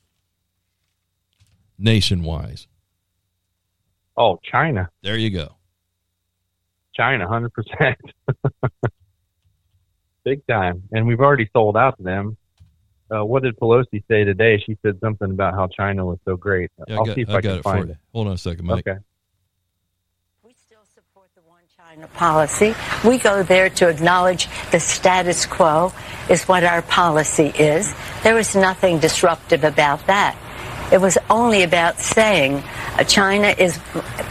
[1.79, 2.67] nation-wise?
[4.17, 5.55] Oh, China, There you go.
[6.95, 7.97] China, hundred percent,
[10.25, 10.83] big time.
[10.91, 12.37] And we've already sold out to them.
[13.11, 14.59] Uh, what did Pelosi say today?
[14.59, 16.71] She said something about how China was so great.
[16.87, 17.97] Yeah, I'll got, see if I I, got can it find it.
[18.13, 18.87] Hold on a second, Mike.
[18.87, 18.99] Okay.
[20.43, 22.75] We still support the one China policy.
[23.07, 25.93] We go there to acknowledge the status quo
[26.29, 27.95] is what our policy is.
[28.23, 30.37] There was nothing disruptive about that.
[30.93, 32.63] It was only about saying
[32.99, 33.77] uh, China is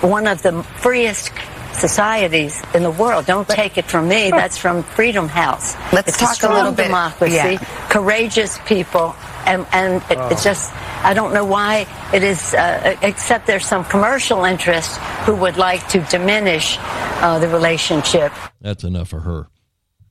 [0.01, 1.31] one of the freest
[1.77, 3.25] societies in the world.
[3.25, 4.29] Don't take it from me.
[4.31, 5.75] That's from Freedom House.
[5.93, 7.57] Let's it's talk a a little bit- democracy, yeah.
[7.89, 12.53] courageous people, and and it, it's just I don't know why it is.
[12.53, 18.31] Uh, except there's some commercial interests who would like to diminish uh, the relationship.
[18.61, 19.47] That's enough for her.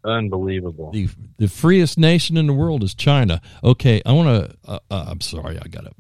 [0.05, 0.93] Unbelievable.
[0.93, 3.41] the the freest nation in the world is China.
[3.65, 4.57] Okay, I want to.
[4.71, 5.93] Uh, uh, I'm sorry, I got to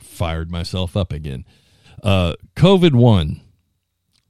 [0.00, 1.44] fired myself up again.
[2.02, 3.40] Uh, COVID one,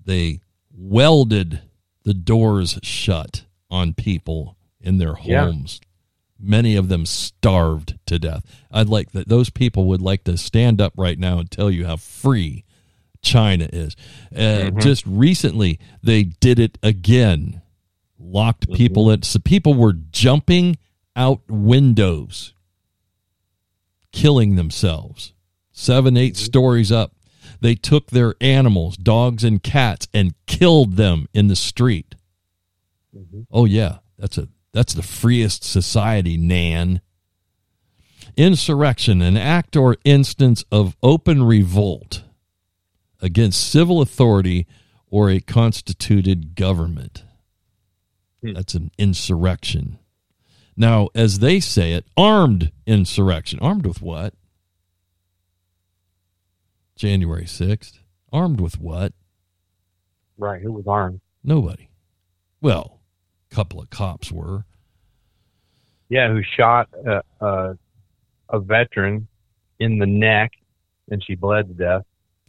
[0.05, 0.41] they
[0.77, 1.63] welded
[2.05, 5.47] the doors shut on people in their Yeah.
[5.47, 5.81] homes.
[6.39, 8.45] Many of them starved to death.
[8.71, 9.29] I'd like that.
[9.29, 12.65] Those people would like to stand up right now and tell you how free
[13.23, 13.97] China is.
[14.35, 14.79] Uh, mm-hmm.
[14.81, 17.63] Just recently, they did it again
[18.19, 18.77] locked mm-hmm.
[18.77, 19.23] people in.
[19.23, 20.77] So people were jumping
[21.17, 22.55] out windows,
[24.13, 25.33] killing themselves.
[25.73, 26.45] Seven, 8 mm-hmm.
[26.45, 27.14] stories up.
[27.65, 32.15] They took their animals, dogs and cats, and killed them in the street.
[33.17, 33.45] Mm-hmm.
[33.51, 37.01] Oh yeah, that's a that's the freest society, Nan.
[38.37, 42.25] Insurrection, an act or instance of open revolt
[43.23, 44.67] against civil authority
[45.07, 47.25] or a constituted government.
[48.43, 48.53] Hmm.
[48.53, 49.99] That's an insurrection.
[50.77, 53.59] Now, as they say it, armed insurrection.
[53.63, 54.35] Armed with what?
[56.97, 57.99] January 6th.
[58.33, 59.13] Armed with what?
[60.37, 60.61] Right.
[60.63, 61.21] Who was armed?
[61.43, 61.89] Nobody.
[62.61, 63.01] Well,
[63.51, 64.65] a couple of cops were.
[66.09, 67.79] Yeah, who shot a, a,
[68.49, 69.29] a veteran
[69.79, 70.53] in the neck
[71.11, 72.03] and she bled to death.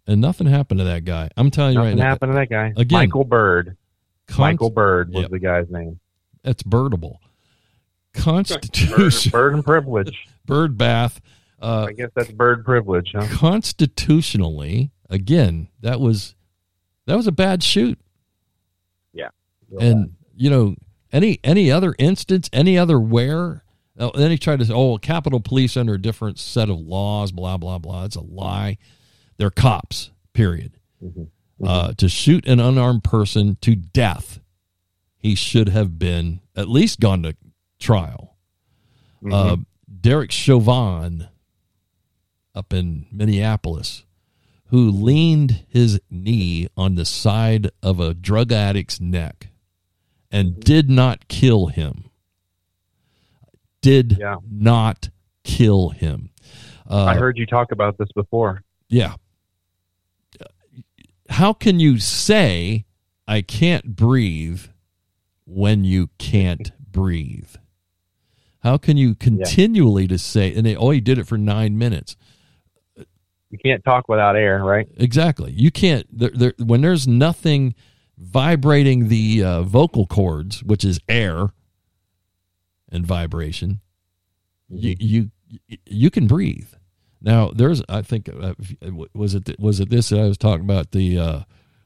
[0.07, 1.29] And nothing happened to that guy.
[1.35, 2.09] I'm telling you Nothing right now.
[2.09, 2.81] Nothing happened to that guy.
[2.81, 3.77] Again, Michael Byrd.
[4.27, 5.31] Const- Michael Byrd was Yep.
[5.31, 5.99] the guy's name.
[6.43, 7.19] That's birdable.
[8.13, 9.31] Bird, Constitution.
[9.31, 10.15] bird and privilege.
[10.45, 11.19] bird bath.
[11.61, 13.25] Uh, I guess that's bird privilege, huh?
[13.31, 16.35] constitutionally, again, that was
[17.07, 17.97] that was a bad shoot.
[19.13, 19.29] Yeah,
[19.79, 20.75] and you know
[21.11, 23.63] any any other instance any other where
[23.97, 27.31] oh, then he tried to say oh capitol police under a different set of laws
[27.31, 28.77] blah blah blah it's a lie
[29.37, 31.27] they're cops period Mhm.
[31.63, 34.39] Uh, to shoot an unarmed person to death
[35.17, 37.35] he should have been at least gone to
[37.79, 38.35] trial
[39.23, 39.33] bad.
[39.33, 39.55] uh,
[40.01, 41.29] derek chauvin
[42.55, 44.03] up in minneapolis
[44.69, 49.49] who leaned his knee on the side of a drug addict's neck
[50.31, 52.05] and did not kill him.
[53.81, 54.37] Did Yeah.
[54.49, 55.09] not
[55.43, 56.31] kill him.
[56.89, 58.63] Uh, I heard you talk about this before.
[58.89, 59.15] yeah.
[61.29, 62.85] How can you say
[63.27, 64.61] I can't breathe
[65.45, 67.55] when you can't breathe?
[68.59, 72.15] How can you continually to say and they oh he did it for 9 minutes.
[73.55, 74.87] You can't talk without air, right?
[74.97, 75.53] Exactly.
[75.53, 77.73] You can't there, there when there's nothing
[78.17, 81.51] vibrating the uh, vocal cords, which is air
[82.89, 83.79] and vibration,
[84.69, 85.29] you, you
[85.85, 86.67] you can breathe.
[87.21, 88.55] Now there's I think uh,
[89.13, 91.39] was it was it this that I was talking about the uh,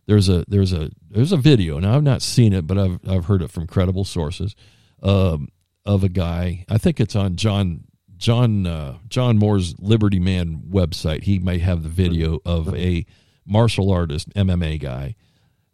[0.07, 3.25] there's a there's a there's a video now I've not seen it but I've I've
[3.25, 4.55] heard it from credible sources
[5.03, 5.49] um,
[5.85, 7.85] of a guy I think it's on John
[8.19, 13.05] John uh, John Moore's Liberty Man website he may have the video of a
[13.45, 15.15] martial artist MMA guy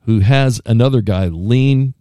[0.01, 1.95] who has another guy lean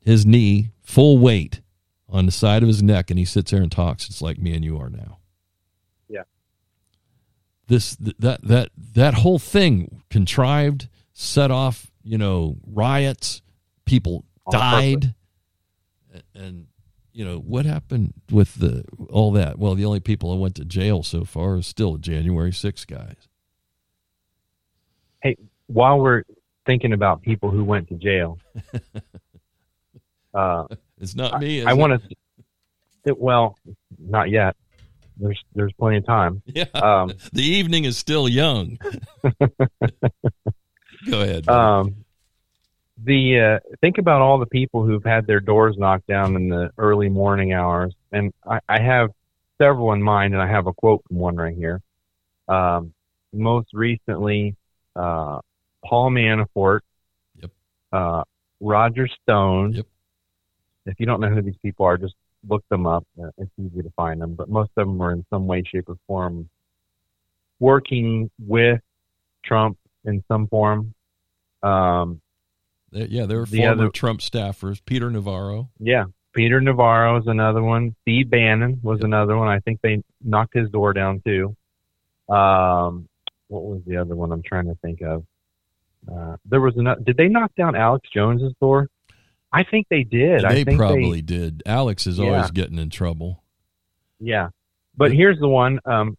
[0.00, 1.60] his knee full weight
[2.08, 4.08] on the side of his neck and he sits there and talks.
[4.08, 5.18] It's like me and you are now.
[6.08, 6.22] Yeah.
[7.68, 13.42] this that that that whole thing contrived set off you know riots
[13.84, 15.14] people died
[16.34, 16.66] and
[17.20, 20.64] you know what happened with the all that well the only people that went to
[20.64, 23.28] jail so far is still January 6 guys
[25.22, 26.22] hey While we're
[26.64, 28.38] thinking about people who went to jail,
[30.34, 30.64] uh,
[30.98, 32.02] it's not me is I want
[33.04, 33.14] to.
[33.14, 33.58] Well,
[33.98, 34.56] not yet.
[35.18, 36.42] There's there's plenty of time.
[36.46, 38.78] yeah Um, the evening is still young
[41.10, 42.04] go ahead um,
[43.04, 46.70] the uh, think about all the people who've had their doors knocked down in the
[46.78, 49.10] early morning hours, and I, I have
[49.58, 51.80] several in mind, and I have a quote from one right here.
[52.48, 52.92] Um,
[53.32, 54.56] most recently,
[54.96, 55.40] uh,
[55.84, 56.80] Paul Manafort,
[57.40, 57.50] Yep.
[57.92, 58.24] uh,
[58.60, 59.74] Roger Stone.
[59.74, 59.86] Yep.
[60.86, 62.14] If you don't know who these people are, just
[62.48, 63.06] look them up.
[63.22, 65.88] Uh, It's easy to find them, but most of them are in some way, shape,
[65.88, 66.48] or form
[67.60, 68.80] working with
[69.44, 70.94] Trump in some form.
[71.62, 72.20] Um,
[72.92, 77.62] They- yeah they're the former other- Trump staffers Peter Navarro yeah, Peter Navarro is another
[77.62, 77.94] one.
[78.02, 79.48] Steve Bannon was another one.
[79.48, 81.56] I think they knocked his door down too.
[82.28, 83.08] Um,
[83.48, 85.24] what was the other one I'm trying to think of?
[86.10, 87.00] Uh, there was another.
[87.00, 88.88] Did they knock down Alex Jones's door?
[89.52, 90.44] I think they did.
[90.44, 93.42] I they probably did Alex is always getting in trouble
[94.20, 94.50] Yeah,
[94.96, 95.80] but here's the one.
[95.84, 96.16] Um,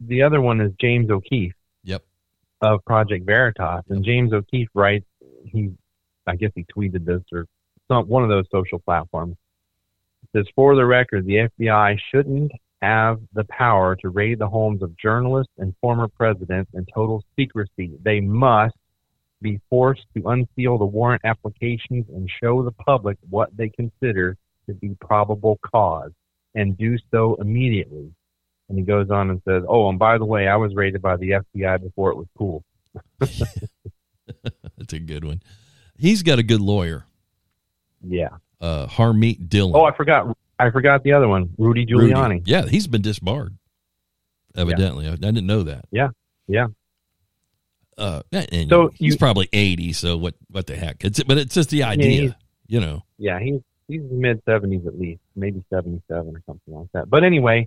[0.00, 1.54] the other one is James O'Keefe
[1.84, 2.02] yep
[2.62, 5.04] of Project Veritas, and James O'Keefe writes.
[5.44, 5.72] He,
[6.26, 7.46] I guess he tweeted this or
[7.88, 9.36] some one of those social platforms.
[10.22, 14.82] It says, for the record, the FBI shouldn't have the power to raid the homes
[14.82, 17.92] of journalists and former presidents in total secrecy.
[18.02, 18.74] They must
[19.40, 24.74] be forced to unseal the warrant applications and show the public what they consider to
[24.74, 26.12] be probable cause
[26.54, 28.12] and do so immediately.
[28.68, 31.16] And he goes on and says, Oh, and by the way, I was raided by
[31.16, 32.64] the FBI before it was cool.
[34.78, 35.42] that's a good one
[35.96, 37.04] he's got a good lawyer
[38.02, 38.28] Yeah.
[38.60, 40.36] uh Harmeet Dhillon Oh, I forgot.
[40.58, 42.12] I forgot the other one, Rudy Rudy.
[42.12, 42.42] Giuliani.
[42.44, 43.56] Yeah, he's been disbarred.
[44.54, 45.86] Evidently, I, I didn't know that.
[45.90, 46.10] Yeah,
[46.46, 46.66] yeah.
[47.98, 49.92] Uh, and So he's you- probably eighty.
[49.92, 50.34] So what?
[50.50, 51.04] What the heck?
[51.04, 52.36] It's but it's just the idea,
[52.68, 53.02] you know.
[53.18, 57.10] Yeah, he's he's mid seventies at least, maybe seventy seven or something like that.
[57.10, 57.66] But anyway,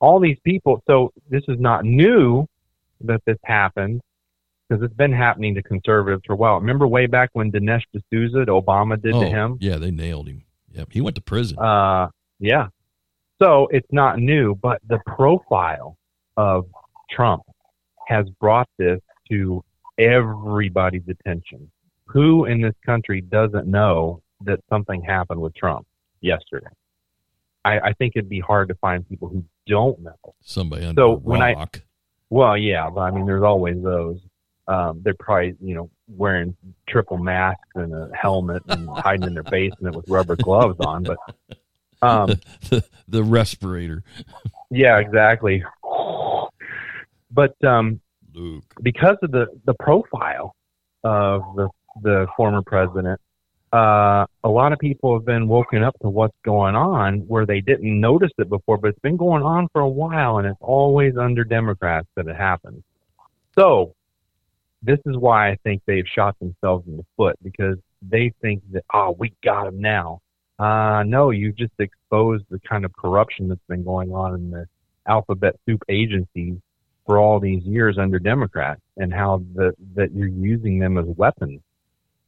[0.00, 0.82] all these people.
[0.86, 2.46] So this is not new
[3.02, 4.00] that this happened
[4.72, 6.54] because it's been happening to conservatives for a while.
[6.54, 9.58] Remember way back when Dinesh D'Souza, Obama did oh, to him.
[9.60, 10.44] yeah, they nailed him.
[10.72, 11.58] Yep, he went to prison.
[11.58, 12.08] Uh,
[12.38, 12.68] yeah.
[13.40, 15.98] So it's not new, but the profile
[16.36, 16.66] of
[17.10, 17.42] Trump
[18.06, 19.62] has brought this to
[19.98, 21.70] everybody's attention.
[22.06, 25.86] Who in this country doesn't know that something happened with Trump
[26.20, 26.68] yesterday?
[27.64, 30.34] I, I think it'd be hard to find people who don't know.
[30.40, 31.82] Somebody under so a when I- rock.
[32.30, 34.18] Well, yeah, but I mean, there's always those.
[34.68, 36.56] Um, they're probably, you know, wearing
[36.88, 41.02] triple masks and a helmet and hiding in their basement with rubber gloves on.
[41.02, 41.18] But,
[42.00, 42.28] um,
[42.70, 44.02] the, the respirator.
[44.70, 45.64] Yeah, exactly.
[47.30, 48.00] But um,
[48.34, 48.64] Luke.
[48.82, 50.54] because of the, the profile
[51.04, 51.68] of the
[52.02, 53.20] the former president,
[53.72, 57.60] uh, a lot of people have been woken up to what's going on where they
[57.60, 61.16] didn't notice it before, but it's been going on for a while, and it's always
[61.16, 62.82] under Democrats that it happens.
[63.54, 63.94] So
[64.82, 68.84] this is why I think they've shot themselves in the foot because they think that
[68.92, 70.20] oh we got him now.
[70.58, 74.66] Uh, no, you just exposed the kind of corruption that's been going on in the
[75.06, 76.56] alphabet soup agencies
[77.06, 81.60] for all these years under Democrats and how the, that you're using them as weapons.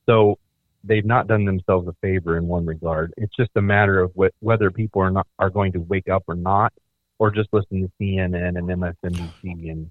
[0.06, 0.38] So
[0.82, 3.12] they've not done themselves a favor in one regard.
[3.16, 6.24] It's just a matter of wh- whether people are not are going to wake up
[6.26, 6.72] or not,
[7.18, 9.90] or just listen to CNN and MSNBC and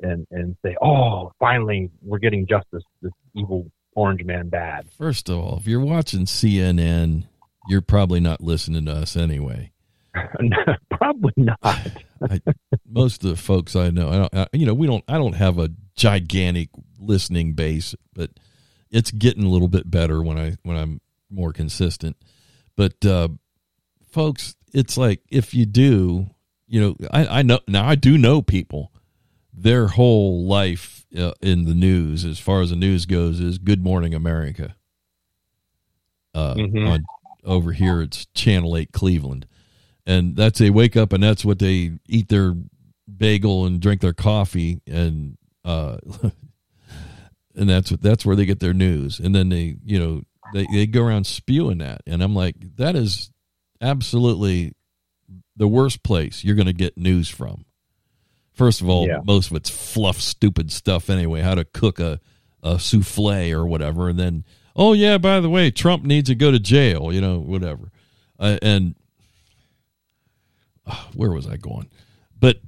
[0.00, 2.82] and and say, oh, finally we're getting justice.
[3.02, 4.86] This evil orange man bad.
[4.96, 7.24] First of all, if you're watching CNN,
[7.68, 9.72] you're probably not listening to us anyway.
[10.90, 11.58] Probably not.
[11.62, 12.40] I,
[12.88, 15.04] most of the folks I know, I don't, I, you know, we don't.
[15.06, 18.30] I don't have a gigantic listening base, but
[18.90, 22.16] it's getting a little bit better when I when I'm more consistent.
[22.76, 23.28] But uh,
[24.10, 26.26] folks, it's like if you do,
[26.66, 28.92] you know, I, I know now I do know people.
[29.60, 33.82] Their whole life uh, in the news, as far as the news goes, is Good
[33.82, 34.76] Morning America.
[36.34, 36.88] Uh, Mhm.
[36.88, 37.04] on
[37.44, 39.46] over here, it's Channel Eight Cleveland,
[40.06, 42.54] and that's they wake up and that's what they eat their
[43.16, 45.96] bagel and drink their coffee and uh,
[47.56, 50.22] and that's what that's where they get their news, and then they you know
[50.54, 53.30] they they go around spewing that, and I'm like that is
[53.80, 54.74] absolutely
[55.56, 57.64] the worst place you're going to get news from.
[58.58, 59.20] First of all, Yeah.
[59.24, 61.40] most of it's fluff, stupid stuff anyway.
[61.40, 62.20] How to cook a,
[62.62, 64.44] a souffle or whatever, and then
[64.76, 67.12] oh yeah, by the way, Trump needs to go to jail.
[67.12, 67.90] You know, whatever.
[68.38, 68.94] Uh, and
[70.86, 71.88] uh, where was I going?
[72.38, 72.58] But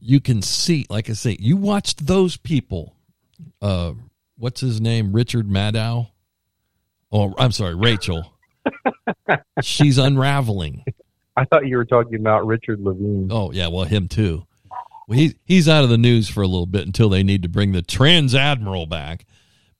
[0.00, 2.94] you can see, like I say, you watched those people.
[3.60, 3.92] Uh,
[4.36, 5.12] what's his name?
[5.12, 6.10] Richard Maddow.
[7.10, 8.32] Oh, I'm sorry, Rachel.
[9.62, 10.84] She's unraveling.
[11.38, 13.28] I thought you were talking about Richard Levine.
[13.30, 14.44] Oh yeah, well him too.
[15.06, 17.48] Well, he he's out of the news for a little bit until they need to
[17.48, 19.24] bring the trans admiral back.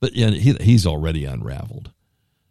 [0.00, 1.90] But yeah, he he's already unraveled.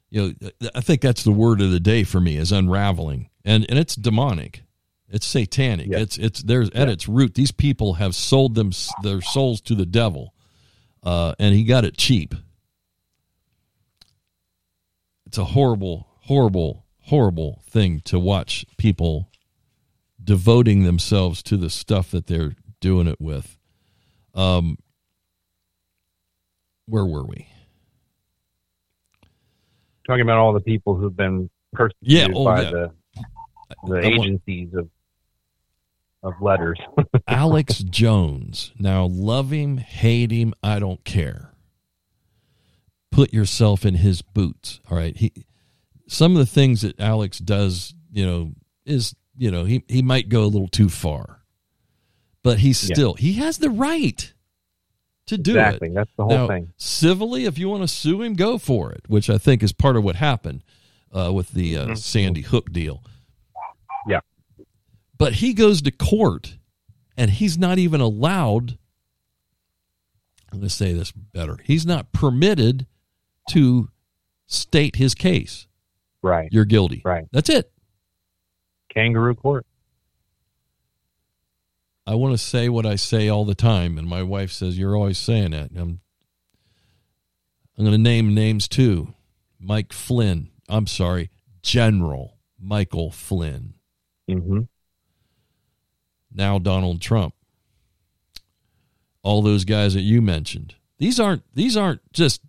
[0.09, 3.65] You know, I think that's the word of the day for me is unraveling, and
[3.69, 4.63] and it's demonic,
[5.09, 5.87] it's satanic.
[5.87, 5.99] Yeah.
[5.99, 7.33] It's it's there's at its root.
[7.33, 8.71] These people have sold them
[9.03, 10.33] their souls to the devil,
[11.01, 12.35] uh, and he got it cheap.
[15.25, 19.29] It's a horrible, horrible, horrible thing to watch people
[20.23, 23.57] devoting themselves to the stuff that they're doing it with.
[24.35, 24.77] Um,
[26.85, 27.47] where were we?
[30.05, 32.71] Talking about all the people who've been persecuted Yeah, oh, by yeah.
[32.71, 32.91] the
[33.85, 34.89] the I agencies of
[36.23, 36.79] of letters.
[37.27, 38.71] Alex Jones.
[38.79, 41.53] Now, love him, hate him, I don't care.
[43.11, 44.79] Put yourself in his boots.
[44.89, 45.15] All right.
[45.15, 45.31] He
[46.07, 48.51] some of the things that Alex does, you know,
[48.85, 51.41] is you know, he, he might go a little too far.
[52.43, 52.95] But he's Yeah.
[52.95, 54.33] still he has the right
[55.27, 55.89] to do exactly.
[55.89, 55.93] it.
[55.93, 56.73] That's the whole now, thing.
[56.77, 59.95] civilly, if you want to sue him, go for it, which I think is part
[59.97, 60.63] of what happened
[61.11, 63.03] uh, with the uh, Sandy Hook deal.
[63.03, 64.11] Mm-hmm.
[64.11, 64.19] Yeah.
[65.17, 66.57] But he goes to court
[67.17, 68.77] and he's not even allowed.
[70.51, 71.57] I'm going to say this better.
[71.63, 72.87] He's not permitted
[73.49, 73.89] to
[74.47, 75.66] state his case.
[76.27, 76.49] Right.
[76.51, 77.01] You're guilty.
[77.03, 77.25] Right.
[77.31, 77.71] That's it.
[78.93, 79.65] Kangaroo court.
[82.05, 84.95] I want to say what I say all the time, and my wife says you're
[84.95, 85.71] always saying that.
[85.75, 85.99] I'm
[87.77, 89.13] I'm going to name names too.
[89.59, 90.49] Mike Flynn.
[90.69, 91.29] I'm sorry,
[91.61, 93.73] General Michael Flynn.
[94.29, 94.61] hmm
[96.33, 97.33] Now Donald Trump.
[99.21, 100.75] All those guys that you mentioned.
[100.97, 102.41] These aren't these aren't just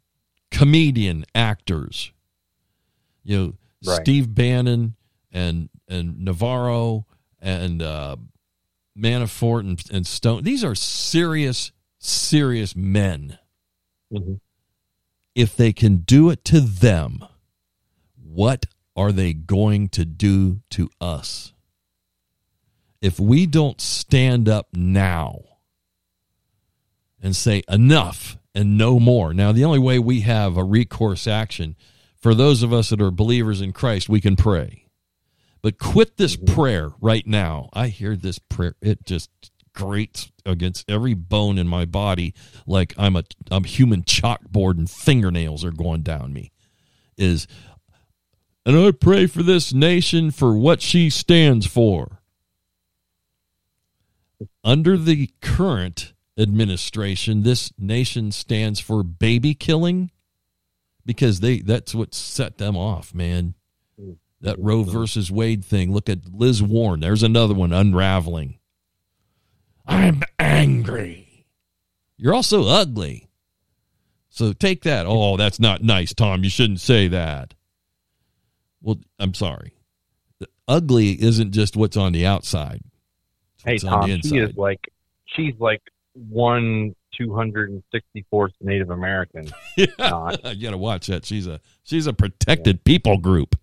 [0.51, 2.13] comedian actors.
[3.25, 3.55] You know,
[3.87, 4.01] Right.
[4.01, 4.97] Steve Bannon
[5.33, 7.07] and and Navarro
[7.41, 8.17] and uh,
[8.99, 10.43] Manafort and, and Stone.
[10.43, 13.39] These are serious, serious men.
[14.13, 14.35] hmm
[15.35, 17.25] If they can do it to them,
[18.23, 18.67] what
[18.97, 21.53] are they going to do to us?
[23.01, 25.43] If we don't stand up now
[27.23, 29.33] and say enough and no more.
[29.33, 31.77] Now, the only way we have a recourse action
[32.21, 34.87] for those of us that are believers in Christ, we can pray.
[35.63, 36.55] But quit this mm-hmm.
[36.55, 37.69] prayer right now.
[37.73, 38.75] I hear this prayer.
[38.81, 39.31] It just
[39.73, 42.35] grates against every bone in my body
[42.67, 46.53] like I'm a I'm human chalkboard and fingernails are going down me.
[47.17, 47.47] Is
[48.67, 52.21] and I pray for this nation for what she stands for.
[54.63, 60.11] Under the current administration, this nation stands for baby killing
[61.09, 63.55] because they that's what set them off, man.
[63.99, 64.19] Mm.
[64.43, 64.93] That Roe mm.
[64.93, 65.91] versus Wade thing.
[65.91, 67.01] Look at Liz Warren.
[67.01, 68.59] There's another one unraveling.
[69.87, 71.47] I'm angry.
[72.19, 73.31] You're also ugly.
[74.29, 75.07] So take that.
[75.09, 76.45] Oh, that's not nice, Tom.
[76.45, 77.55] You shouldn't say that.
[78.83, 79.73] Well, I'm sorry.
[80.41, 82.83] The ugly isn't just what's on the outside.
[83.65, 84.93] It's Hey Tom, she is like
[85.25, 85.81] she's like
[86.13, 89.51] one two hundred and sixty fourth Native American.
[89.99, 90.45] not.
[90.57, 91.25] you got to watch that.
[91.25, 93.57] She's a she's a protected people group.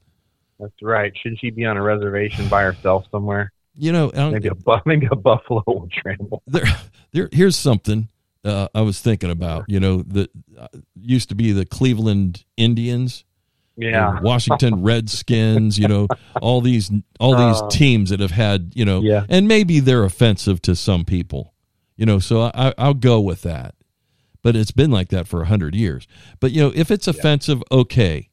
[0.60, 1.12] That's right.
[1.18, 3.52] Shouldn't she be on a reservation by herself somewhere?
[3.78, 6.42] You know, Maybe a maybe a buffalo will trample.
[6.48, 6.64] there,
[7.12, 7.30] there.
[7.32, 8.08] Here's something
[8.46, 9.66] uh, I was thinking about.
[9.68, 10.68] You know, that uh,
[11.02, 13.26] used to be the Cleveland Indians,
[13.76, 14.22] Yeah.
[14.22, 15.78] Washington Redskins.
[15.78, 16.08] You know,
[16.42, 16.90] all these
[17.20, 17.68] all these Oh.
[17.70, 18.72] teams that have had.
[18.76, 19.26] You know, Yeah.
[19.28, 21.54] and maybe they're offensive to some people.
[21.98, 23.76] You know, so I, I'll go with that.
[24.46, 26.08] but it's been like that for a hundred years.
[26.40, 28.30] But you know, if it's offensive, okay.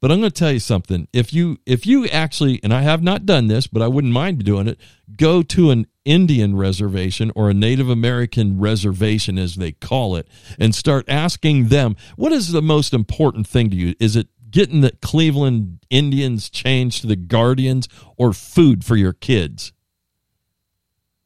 [0.00, 1.08] But I'm going to tell you something.
[1.12, 4.44] If you if you actually, and I have not done this, but I wouldn't mind
[4.44, 4.78] doing it,
[5.16, 10.28] go to an Indian reservation or a Native American reservation, as they call it,
[10.60, 13.96] and start asking them what is the most important thing to you.
[13.98, 19.72] Is it getting the Cleveland Indians changed to the Guardians, or food for your kids,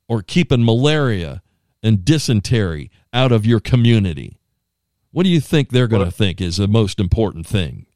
[0.09, 1.43] or keeping malaria
[1.83, 4.39] and dysentery out of your community?
[5.13, 7.87] What do you think they're going to think is the most important thing?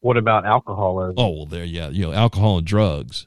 [0.00, 1.16] What about alcoholism?
[1.18, 3.26] Oh well, there, yeah, you know, alcohol and drugs.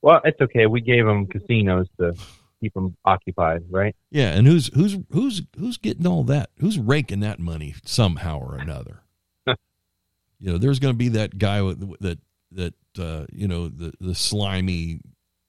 [0.00, 0.66] Well, it's okay.
[0.66, 2.14] We gave them casinos to
[2.60, 3.94] keep them occupied, right?
[4.10, 6.50] Yeah, and who's who's who's who's getting all that?
[6.60, 9.02] Who's raking that money somehow or another?
[9.46, 9.56] you
[10.40, 12.18] know, there's going to be that guy with, that
[12.52, 15.00] that uh, you know the the slimy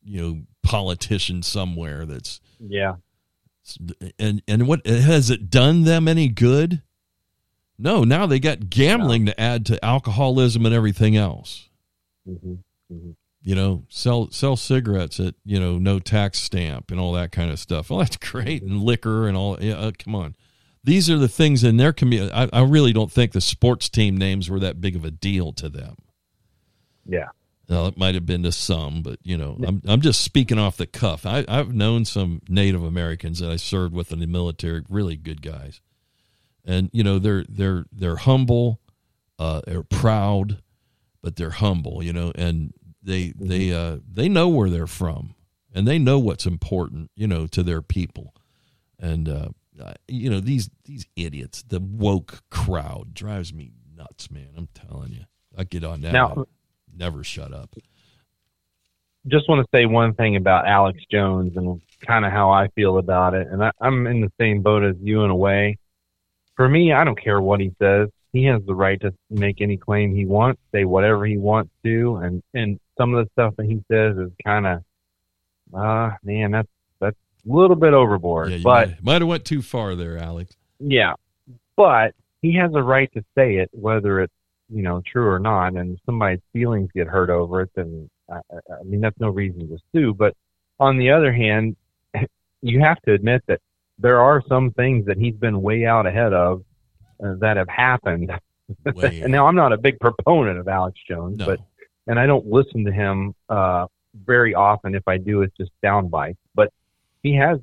[0.10, 2.96] you know politician somewhere that's Yeah.
[4.18, 6.82] and and what has it done them any good?
[7.78, 11.70] No, now they got gambling to add to alcoholism and everything else.
[12.26, 12.56] hmm
[12.90, 17.32] hmm you know, sell sell cigarettes at you know no tax stamp and all that
[17.32, 17.90] kind of stuff.
[17.90, 19.58] Well, that's great, and liquor and all.
[19.62, 20.36] Yeah, uh, come on,
[20.84, 22.34] these are the things in their community.
[22.34, 25.54] I, I really don't think the sports team names were that big of a deal
[25.54, 25.96] to them.
[27.08, 27.30] Yeah.
[27.70, 30.76] Now, it might have been to some, but you know, I'm I'm just speaking off
[30.78, 31.26] the cuff.
[31.26, 35.44] I, I've known some Native Americans that I served with in the military, really good
[35.44, 35.80] guys,
[36.66, 38.80] and you know they're they're they're humble,
[39.38, 40.64] uh, they're proud,
[41.22, 45.36] but they're humble, you know, and they they uh, they know where they're from,
[45.72, 48.34] and they know what's important, you know, to their people,
[48.98, 49.50] and uh,
[50.08, 54.50] you know these these idiots, the woke crowd drives me nuts, man.
[54.58, 56.14] I'm telling you, I get on that.
[56.14, 56.46] Now-
[57.00, 57.76] never shut up.
[59.28, 62.98] Just want to say one thing about Alex Jones and kind of how I feel
[62.98, 63.48] about it.
[63.48, 65.78] And I, I'm in the same boat as you in a way.
[66.56, 68.10] For me, I don't care what he says.
[68.32, 72.18] He has the right to make any claim he wants, say whatever he wants to,
[72.18, 74.84] and and some of the stuff that he says is kind of,
[75.74, 76.70] uh, man, that's
[77.00, 78.52] that's a little bit overboard.
[78.52, 80.56] Yeah, but might, might have went too far there, Alex.
[80.80, 81.14] Yeah,
[81.76, 84.34] but he has a right to say it, whether it's
[84.70, 85.74] you know true or not.
[85.74, 89.68] And somebody's feelings get hurt over it, then I, I I mean that's no reason
[89.70, 90.14] to sue.
[90.14, 90.36] But
[90.80, 91.76] on the other hand,
[92.62, 93.62] you have to admit that
[93.98, 96.64] there are some things that he's been way out ahead of
[97.24, 98.32] uh, that have happened.
[98.96, 101.48] And now I'm not a big proponent of Alex Jones, No.
[101.48, 101.60] but
[102.06, 103.88] and I don't listen to him uh,
[104.26, 104.94] very often.
[104.94, 106.38] If I do, it's just sound bites.
[106.54, 106.72] But
[107.24, 107.60] he has,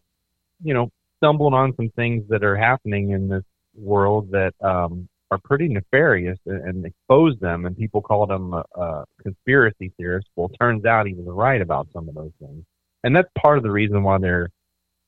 [0.65, 3.45] you know, stumbled on some things that are happening in this
[3.77, 7.67] world that um, are pretty nefarious and, and exposed them.
[7.67, 10.29] And people called him a, uh, a uh, conspiracy theorist.
[10.37, 12.65] Well, turns out he was right about some of those things,
[13.05, 14.51] and that's part of the reason why they're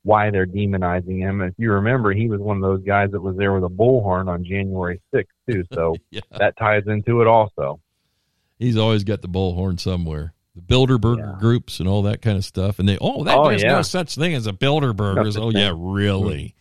[0.04, 1.42] why they're demonizing him.
[1.42, 4.28] If you remember, he was one of those guys that was there with a bullhorn
[4.28, 5.64] on January 6th too.
[5.74, 7.80] So Yeah, that ties into it also.
[8.58, 10.32] he's always got the bullhorn somewhere.
[10.54, 11.40] The Bilderberger Yeah.
[11.40, 13.72] groups and all that kind of stuff, and they oh, that, Oh, there's yeah.
[13.72, 15.26] no such thing as a Bilderbergers.
[15.26, 16.54] Oh, such Oh yeah, really?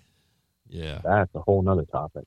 [0.68, 1.00] Yeah.
[1.04, 2.26] That's a whole nother topic.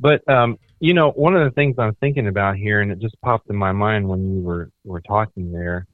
[0.00, 3.20] But um, you know, one of the things I'm thinking about here, and it just
[3.20, 5.86] popped in my mind when you were were talking there,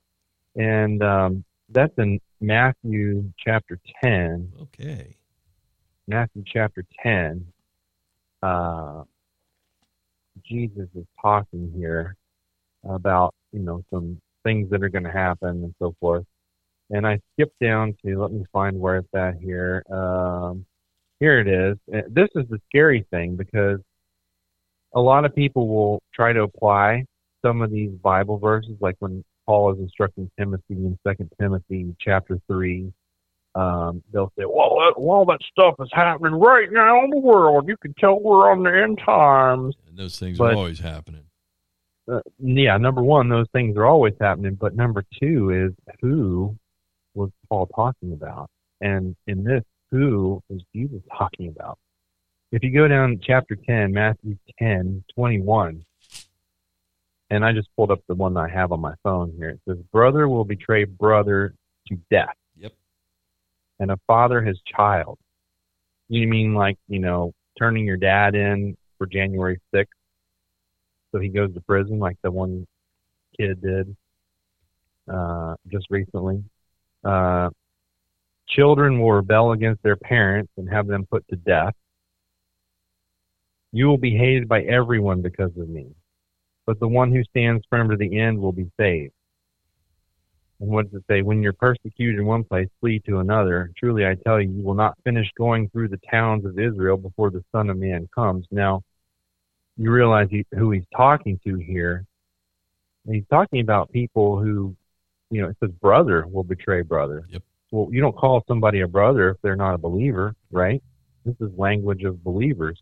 [0.56, 4.52] and um, that's in Matthew chapter 10.
[4.62, 5.16] Okay.
[6.06, 7.46] Matthew chapter 10,
[8.42, 9.04] uh,
[10.44, 12.16] Jesus is talking here
[12.86, 16.26] about, you know, some things that are going to happen and so forth.
[16.90, 19.82] And I skipped down to, let me find where it's at here.
[19.90, 20.66] Um,
[21.20, 21.78] here it is.
[21.92, 23.80] Uh, This is the scary thing because
[24.94, 27.04] a lot of people will try to apply
[27.42, 32.40] some of these Bible verses, like when Paul is instructing Timothy in Second Timothy chapter
[32.46, 32.92] 3,
[33.54, 37.68] um, they'll say, "Well, that, all that stuff is happening right now in the world.
[37.68, 41.24] You can tell we're on the end times." And those things But- are always happening.
[42.06, 44.56] Uh, yeah, number one, those things are always happening.
[44.56, 46.54] But number two is who
[47.14, 48.50] was Paul talking about?
[48.80, 51.78] And in this, who is Jesus talking about?
[52.54, 55.84] If you go down chapter 10, Matthew 10, 21,
[57.30, 59.48] and I just pulled up the one that I have on my phone here.
[59.48, 61.52] It says, Brother will betray brother
[61.88, 62.36] to death.
[62.56, 62.70] Yep.
[63.80, 65.18] and a father his child.
[66.08, 69.86] You mean like, you know, turning your dad in for January 6th
[71.10, 72.68] so he goes to prison like the one
[73.36, 73.96] kid did
[75.12, 76.44] uh, just recently?
[77.04, 77.50] Uh,
[78.48, 81.74] children will rebel against their parents and have them put to death.
[83.74, 85.88] You will be hated by everyone because of me,
[86.64, 89.12] but the one who stands firm to the end will be saved.
[90.60, 91.22] And what does it say?
[91.22, 93.72] When you're persecuted in one place, flee to another.
[93.76, 97.32] Truly, I tell you, you will not finish going through the towns of Israel before
[97.32, 98.46] the Son of Man comes.
[98.52, 98.84] Now,
[99.76, 102.06] you realize he, who he's talking to here.
[103.10, 104.76] He's talking about people who,
[105.30, 107.26] you know, it says brother will betray brother.
[107.28, 107.42] Yep.
[107.72, 110.80] Well, you don't call somebody a brother if they're not a believer, right?
[111.24, 112.80] This is language of believers.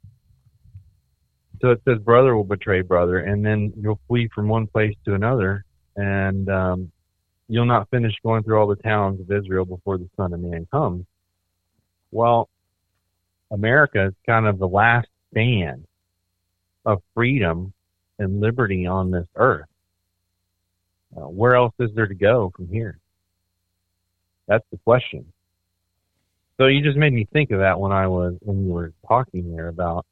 [1.62, 5.14] So it says brother will betray brother, and then you'll flee from one place to
[5.14, 6.92] another, and um,
[7.48, 10.66] you'll not finish going through all the towns of Israel before the Son of Man
[10.72, 11.06] comes.
[12.10, 12.48] Well,
[13.52, 15.86] America is kind of the last stand
[16.84, 17.72] of freedom
[18.18, 19.68] and liberty on this earth.
[21.16, 22.98] Uh, where else is there to go from here?
[24.48, 25.32] That's the question.
[26.56, 29.54] So you just made me think of that when I was when you were talking
[29.54, 30.06] there about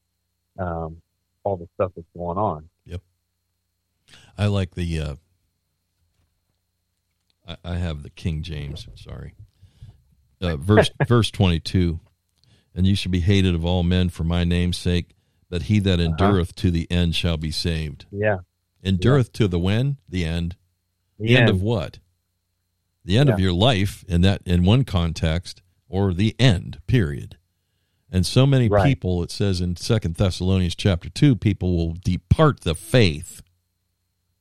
[0.58, 1.00] um,
[1.44, 2.68] all the stuff that's going on.
[2.86, 3.00] Yep.
[4.38, 5.00] I like the.
[5.00, 5.14] Uh,
[7.46, 8.86] I, I have the King James.
[8.94, 9.34] Sorry,
[10.40, 12.00] uh, verse verse twenty two,
[12.74, 15.14] and you shall be hated of all men for my name's sake,
[15.48, 18.06] but he that endureth to the end shall be saved.
[18.10, 18.38] Yeah.
[18.82, 19.98] Endureth to the when?
[20.08, 20.56] The end.
[21.18, 21.50] The The end end.
[21.50, 21.98] of what?
[23.04, 26.80] The end of your life in that in one context, or the end.
[26.86, 27.36] Period.
[28.12, 28.84] And so many Right.
[28.84, 33.42] people, it says in Second Thessalonians chapter two, people will depart the faith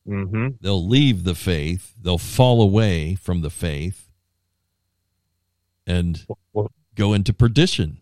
[0.07, 4.09] hmm they'll leave the faith they'll fall away from the faith
[5.85, 6.25] and
[6.95, 8.01] go into perdition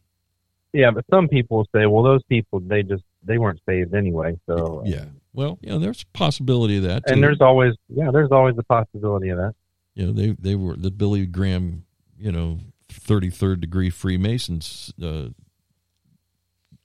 [0.73, 4.37] yeah, but some people say, well, those people they just they weren't saved anyway.
[4.47, 8.11] So uh, yeah well you know there's a possibility of that and there's always yeah,
[8.11, 9.55] there's always the possibility of that.
[9.95, 11.83] you know they they were the billy graham
[12.17, 12.59] you know
[12.93, 15.29] 33rd degree freemasons uh,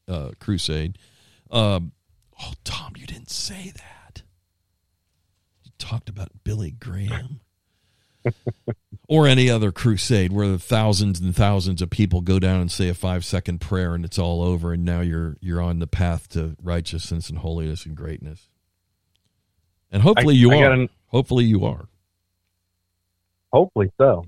[0.08, 0.98] uh, crusade.
[1.50, 1.92] Um,
[2.42, 4.22] oh tom you didn't say that.
[5.64, 7.40] You talked about billy graham.
[9.08, 12.88] Or any other crusade where the thousands and thousands of people go down and say
[12.88, 16.28] a five second prayer and it's all over and now you're you're on the path
[16.30, 18.48] to righteousness and holiness and greatness.
[19.90, 20.72] And hopefully I- you I are.
[20.72, 21.88] an- hopefully you are.
[23.52, 24.24] Hopefully so.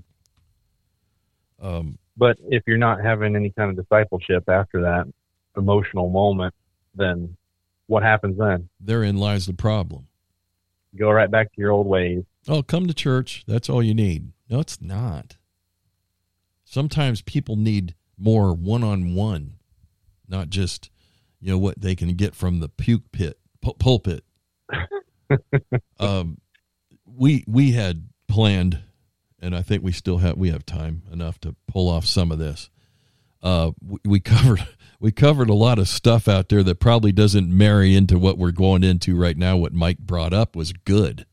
[1.59, 5.07] um, But if you're not having any kind of discipleship after that
[5.57, 6.53] emotional moment,
[6.95, 7.35] then
[7.87, 8.69] what happens then?
[8.79, 10.07] therein lies the problem.
[10.97, 12.23] Go right back to your old ways.
[12.47, 13.43] Oh, come to church.
[13.47, 14.31] That's all you need.
[14.49, 15.35] No, it's not.
[16.63, 19.55] Sometimes people need more one on one,
[20.27, 20.89] not just,
[21.39, 24.23] you know, what they can get from the puke pit, pu- pulpit.
[25.99, 26.37] um,
[27.05, 28.79] we we had planned,
[29.39, 32.39] and I think we still have we have time enough to pull off some of
[32.39, 32.69] this.
[33.43, 34.65] Uh, we, we covered
[34.99, 38.51] we covered a lot of stuff out there that probably doesn't marry into what we're
[38.51, 39.57] going into right now.
[39.57, 41.25] What Mike brought up was good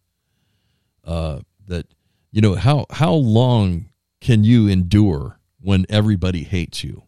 [1.05, 1.87] uh, that
[2.31, 3.87] you know how how long
[4.21, 7.05] can you endure when everybody hates you?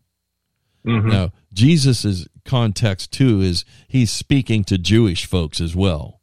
[0.86, 1.10] Mhm.
[1.10, 6.20] Now Jesus's context too is he's speaking to Jewish folks as well.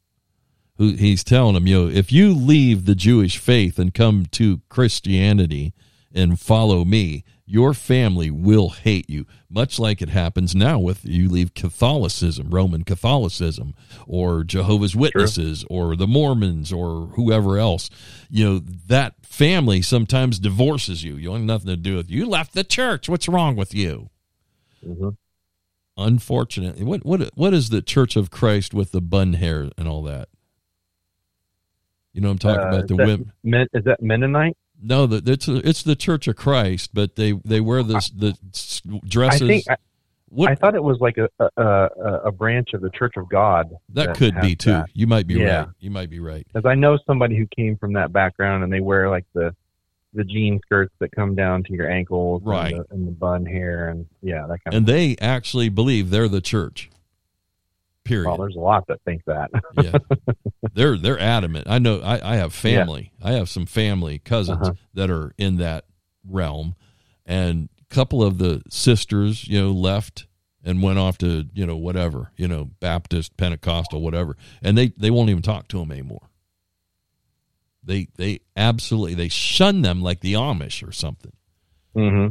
[0.78, 4.62] Who he's telling them, you know, if you leave the Jewish faith and come to
[4.70, 5.74] Christianity
[6.14, 11.28] and follow me, your family will hate you, much like it happens now with you
[11.28, 13.76] leave Catholicism, Roman Catholicism,
[14.08, 17.90] or Jehovah's Witnesses, or the Mormons, or whoever else.
[18.30, 21.18] You know, that family sometimes divorces you.
[21.18, 22.20] You want nothing to do with you.
[22.20, 23.10] You left the church.
[23.10, 24.10] What's wrong with you?
[24.86, 25.18] Mhm.
[25.98, 30.04] Unfortunately, what what what is the Church of Christ with the bun hair and all
[30.04, 30.30] that?
[32.14, 33.32] You know, I'm talking Uh, about the is that women.
[33.44, 34.58] Men, is that Mennonite?
[34.82, 38.82] No, the, it's it's the Church of Christ, but they they wear this the s-
[38.92, 39.48] I dresses.
[39.48, 39.66] think
[40.48, 41.90] I, thought it was like a, a
[42.26, 43.70] a branch of the Church of God.
[43.90, 44.72] that could be too.
[44.72, 44.90] that.
[44.94, 45.58] You might be Yeah.
[45.60, 45.68] right.
[45.80, 46.46] You might be right.
[46.52, 49.56] Because I know somebody who came from that background, and they wear like the
[50.14, 52.74] the jean skirts that come down to your ankles, Right.
[52.74, 54.86] And the, and the bun hair, and yeah, that kind And of.
[54.86, 56.90] they actually believe they're the church.
[58.04, 58.28] Period.
[58.28, 59.52] Well, there's a lot that think that.
[59.82, 59.98] yeah.
[60.74, 61.68] They're they're adamant.
[61.70, 63.12] I know i, I have family.
[63.22, 64.74] I have some family cousins Uh-huh.
[64.94, 65.86] that are in that
[66.28, 66.76] realm.
[67.26, 70.28] And a couple of the sisters you know left
[70.64, 74.38] and went off to you know whatever you know baptist pentecostal whatever.
[74.62, 76.30] And they they won't even talk to them anymore.
[77.84, 81.34] They they absolutely they shun them like the amish or something.
[81.96, 82.28] Hmm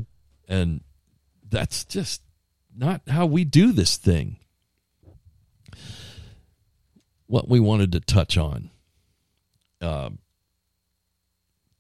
[0.48, 0.80] and
[1.48, 2.22] that's just
[2.76, 4.38] not how we do this thing.
[7.30, 8.70] What we wanted to touch on,
[9.80, 10.18] um,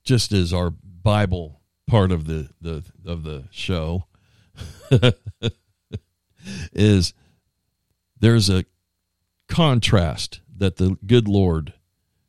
[0.04, 4.04] just as our Bible part of the, the of the show,
[6.72, 7.14] is
[8.20, 8.64] there's a
[9.48, 11.72] contrast that the good Lord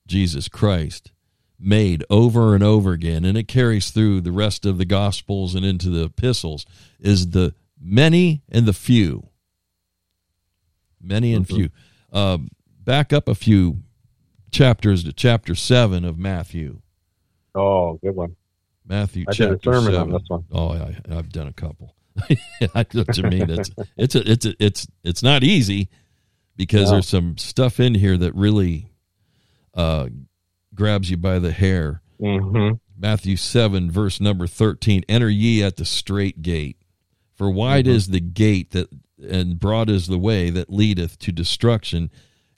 [0.08, 1.12] Jesus Christ
[1.60, 5.64] made over and over again, and it carries through the rest of the Gospels and
[5.64, 6.66] into the epistles,
[7.00, 9.28] is the many and the few.
[11.00, 11.70] Many and few.
[12.12, 12.50] Um,
[12.84, 13.80] back up a few
[14.52, 16.82] chapters to chapter 7 of Matthew.
[17.56, 18.36] Oh, good one.
[18.88, 20.02] Matthew I did a chapter sermon 7.
[20.02, 20.46] on this one.
[20.52, 21.96] Oh, I, I've done a couple.
[22.76, 23.50] I know what you mean.
[23.50, 25.90] It's it's a, it's a, it's it's not easy
[26.58, 26.94] because No.
[26.96, 28.90] there's some stuff in here that really
[29.74, 30.10] uh,
[30.76, 32.02] grabs you by the hair.
[32.20, 32.76] Mm-hmm.
[32.98, 36.78] Matthew 7, verse number 13 Enter ye at the straight gate,
[37.36, 37.96] for wide Mm-hmm.
[37.96, 38.90] is the gate that
[39.30, 42.12] and broad is the way that leadeth to destruction,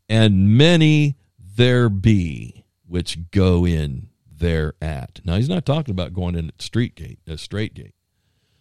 [0.10, 5.22] and many there be which go in thereat.
[5.24, 7.96] Now, he's not talking about going in at street gate, a straight gate.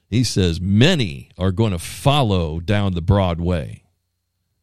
[0.08, 3.84] He says many are going to follow down the broad way,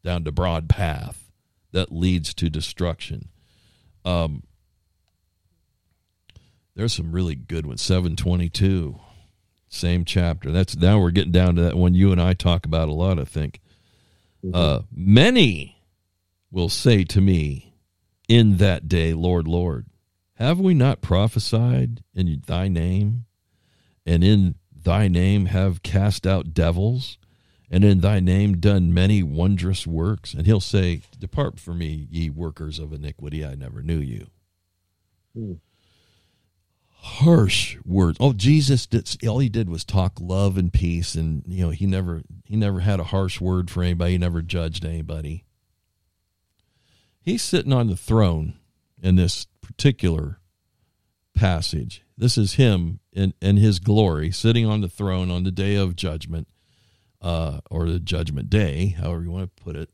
[0.04, 1.32] down the broad path
[1.72, 3.30] that leads to destruction.
[4.06, 4.44] Um,
[6.76, 7.82] there's some really good ones.
[7.82, 9.00] 722,
[9.68, 10.52] same chapter.
[10.52, 13.20] That's now we're getting down to that one you and I talk about a lot,
[13.20, 13.60] I think.
[14.54, 15.79] Uh, many
[16.52, 17.74] will say to me
[18.28, 19.88] in that day, Lord, Lord,
[20.36, 23.26] have we not prophesied in thy name?
[24.06, 27.18] And in thy name have cast out devils?
[27.70, 30.34] And in thy name done many wondrous works?
[30.34, 34.28] And he'll say, Depart from me, ye workers of iniquity, I never knew you
[35.36, 35.54] hmm.
[36.90, 38.18] harsh words.
[38.20, 41.86] Oh, Jesus did all he did was talk love and peace and you know, he
[41.86, 45.46] never he never had a harsh word for anybody, he never judged anybody.
[47.30, 48.56] He's sitting on the throne
[49.00, 50.40] in this particular
[51.36, 52.04] passage.
[52.18, 55.96] This is him in, in his glory, sitting on the throne on the day of
[55.96, 56.48] judgment,
[57.22, 59.92] uh, or the judgment day, however you want to put it,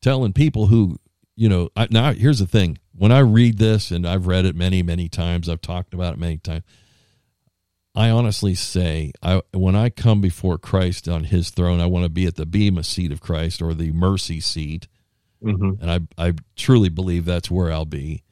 [0.00, 0.96] telling people who
[1.36, 4.54] you know I, now here's the thing when i read this and i've read it
[4.54, 6.62] many many times i've talked about it many times
[7.94, 12.08] i honestly say i when i come before christ on his throne i want to
[12.08, 14.86] be at the bema seat of christ or the mercy seat
[15.44, 15.82] Mm-hmm.
[15.82, 18.22] and i i truly believe that's where i'll be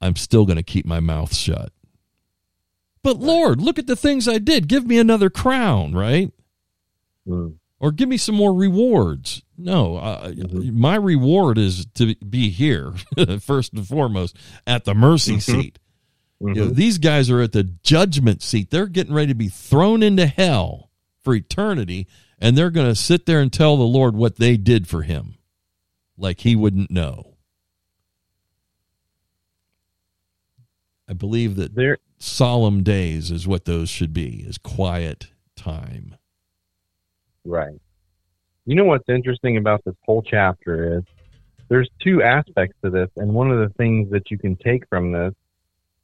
[0.00, 1.72] i'm still going to keep my mouth shut
[3.02, 6.30] but lord look at the things i did give me another crown right
[7.28, 7.54] Mm.
[7.78, 9.42] or give me some more rewards.
[9.56, 10.32] No, uh,
[10.72, 12.92] my reward is to be here
[13.40, 14.36] first and foremost
[14.66, 15.78] at the mercy seat.
[16.40, 18.70] You know, these guys are at the judgment seat.
[18.70, 20.90] They're getting ready to be thrown into hell
[21.22, 22.08] for eternity,
[22.40, 25.36] and they're going to sit there and tell the Lord what they did for him,
[26.16, 27.34] like he wouldn't know.
[31.08, 36.16] I believe that There, solemn days is what those should be, is quiet time.
[37.44, 37.80] Right.
[38.64, 41.04] You know what's interesting about this whole chapter is
[41.68, 45.10] there's two aspects to this, and one of the things that you can take from
[45.10, 45.34] this,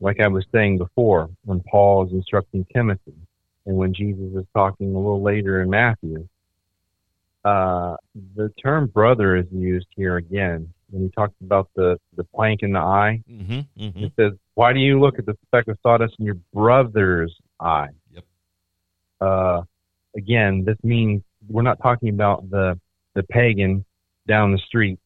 [0.00, 3.14] like I was saying before, when Paul is instructing Timothy,
[3.66, 6.26] and when Jesus is talking a little later in Matthew,
[7.48, 7.96] uh,
[8.36, 12.72] the term brother is used here again when he talks about the the plank in
[12.72, 13.22] the eye.
[13.30, 14.04] Mm-hmm, mm-hmm.
[14.04, 17.88] It says, "Why do you look at the speck of sawdust in your brother's eye?"
[18.12, 18.24] Yep.
[19.20, 19.62] Uh,
[20.14, 22.78] again, this means we're not talking about the
[23.14, 23.84] the pagan
[24.26, 25.00] down the street.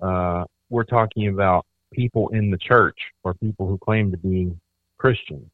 [0.00, 4.52] Uh, we're talking about people in the church or people who claim to be
[4.98, 5.50] Christian.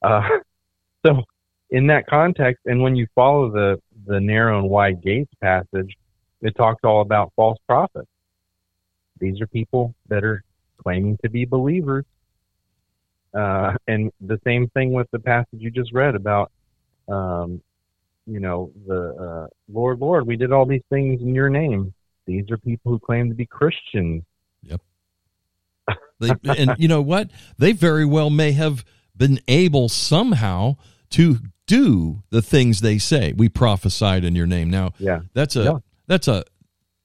[0.00, 0.22] Uh,
[1.06, 1.22] so,
[1.70, 5.96] in that context, and when you follow the the narrow and wide gates passage,
[6.40, 8.08] it talks all about false prophets.
[9.18, 10.42] These are people that are
[10.82, 12.04] claiming to be believers.
[13.34, 16.50] Uh, and the same thing with the passage you just read about,
[17.08, 17.60] um,
[18.26, 21.92] you know, the uh, Lord, Lord, we did all these things in your name.
[22.26, 24.22] These are people who claim to be Christians.
[26.18, 27.30] They, and you know what?
[27.58, 28.84] They very well may have
[29.16, 30.76] been able somehow
[31.10, 33.32] to do the things they say.
[33.36, 34.70] We prophesied in your name.
[34.70, 35.20] Now, Yeah.
[35.34, 35.78] that's a Yeah.
[36.06, 36.44] that's a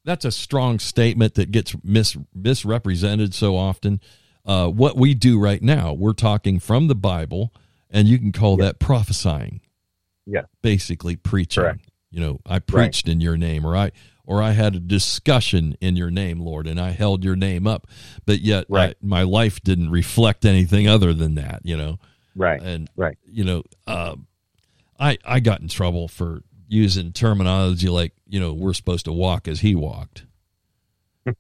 [0.03, 3.99] that's a strong statement that gets mis, misrepresented so often.
[4.45, 7.53] Uh, what we do right now, we're talking from the Bible,
[7.91, 9.61] and you can call that prophesying.
[10.25, 10.43] Yeah.
[10.61, 11.63] basically preaching.
[11.63, 11.89] Correct.
[12.11, 13.91] You know, I preached in your name, or I
[14.23, 17.87] or I had a discussion in your name, Lord, and I held your name up,
[18.25, 18.91] but yet Right.
[18.91, 21.61] I- my life didn't reflect anything other than that.
[21.63, 21.99] You know,
[22.35, 22.61] Right.
[22.61, 23.17] and Right.
[23.25, 24.27] you know, um,
[25.01, 29.47] I I got in trouble for using terminology like you know we're supposed to walk
[29.47, 30.25] as he walked.
[31.25, 31.33] you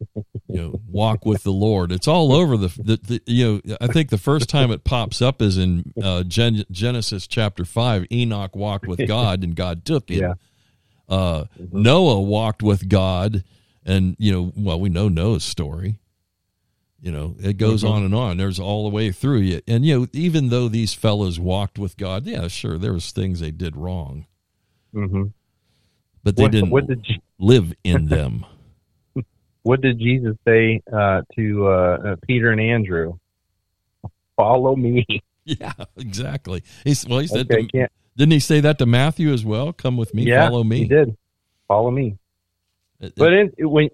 [0.47, 1.91] know, walk with the Lord.
[1.91, 3.77] It's all over the, the, the you know.
[3.81, 8.05] I think the first time it pops up is in uh, Gen- Genesis chapter five.
[8.11, 10.21] Enoch walked with God, and God took him.
[10.21, 10.33] Yeah.
[11.09, 13.43] Uh, Noah walked with God,
[13.85, 15.97] and you know, well, we know Noah's story.
[17.01, 17.89] You know, it goes Mhm.
[17.89, 18.37] on and on.
[18.37, 19.61] There's all the way through you.
[19.67, 23.39] And you know, even though these fellows walked with God, yeah, sure, there was things
[23.39, 24.27] they did wrong,
[24.93, 25.23] hmm
[26.23, 27.03] but they What, didn't what did
[27.39, 28.45] live in them.
[29.63, 33.17] what did Jesus say uh, to uh, uh, Peter and Andrew?
[34.35, 35.05] Follow me.
[35.45, 36.63] yeah, exactly.
[36.83, 39.73] He's, well, he said, Okay, to- can't, didn't he say that to Matthew as well?
[39.73, 40.77] Come with me, yeah, follow me.
[40.79, 41.17] He did.
[41.67, 42.17] Follow me.
[42.99, 43.89] It- But in, when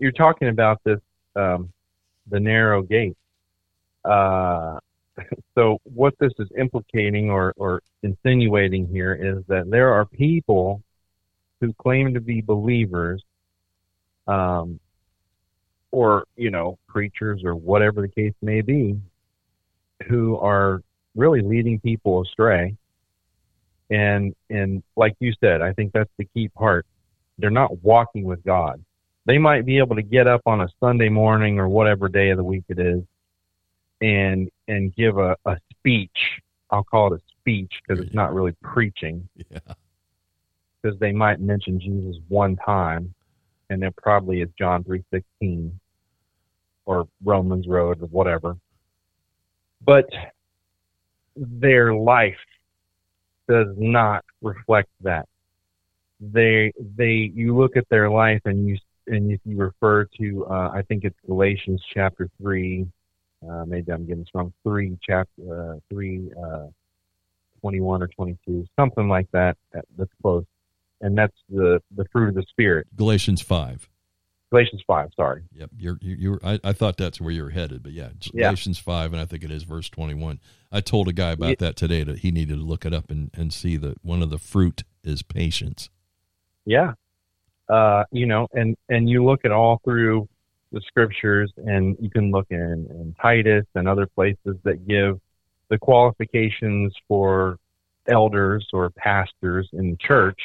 [0.00, 0.98] you're talking about this,
[1.36, 1.72] um,
[2.28, 3.16] the narrow gate.
[4.04, 4.78] Uh,
[5.54, 10.82] so what this is implicating or, or insinuating here is that there are people
[11.60, 13.22] who claim to be believers,
[14.26, 14.78] um,
[15.92, 19.00] or you know preachers or whatever the case may be,
[20.08, 20.82] who are
[21.14, 22.76] really leading people astray.
[23.88, 26.84] And and like you said, I think that's the key part
[27.38, 28.82] they're not walking with God.
[29.26, 32.36] They might be able to get up on a Sunday morning or whatever day of
[32.36, 33.02] the week it is
[34.00, 36.40] and and give a, a speech.
[36.70, 39.58] I'll call it a speech because it's not really preaching yeah.
[40.80, 43.14] because they might mention Jesus one time
[43.70, 45.72] and it probably is John 3:16
[46.84, 48.56] or Romans Road or whatever.
[49.84, 50.06] But
[51.34, 52.38] their life
[53.48, 55.28] does not reflect that
[56.20, 60.70] they they you look at their life and you and if you refer to uh,
[60.74, 62.86] I think it's Galatians chapter three,
[63.48, 64.52] uh, maybe I'm getting this wrong.
[64.62, 66.66] Three chapter uh, three uh,
[67.60, 69.56] twenty one or twenty two, something like that.
[69.72, 69.84] that.
[69.96, 70.44] That's close,
[71.00, 72.86] and that's the the fruit of the spirit.
[72.96, 73.88] Galatians 5.
[74.50, 75.10] Galatians five.
[75.16, 75.42] Sorry.
[75.52, 76.40] Yep, you're you you're.
[76.42, 78.46] I, I thought that's where you're headed, but yeah, Yeah.
[78.46, 80.38] Galatians five, and I think it is verse twenty one.
[80.70, 83.30] I told a guy about that today that he needed to look it up and
[83.34, 85.90] and see that one of the fruit is patience.
[86.64, 86.92] Yeah.
[87.68, 90.28] Uh, you know, and and you look at all through
[90.72, 95.20] the scriptures, and you can look in, in Titus and other places that give
[95.68, 97.58] the qualifications for
[98.08, 100.38] elders or pastors in the church.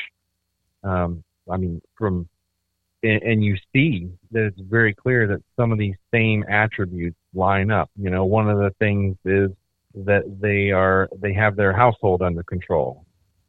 [0.83, 2.27] Um, I mean, from
[3.03, 7.71] and, and you see that it's very clear that some of these same attributes line
[7.71, 7.89] up.
[7.95, 9.51] You know, one of the things is
[9.93, 13.05] that they are they have their household under control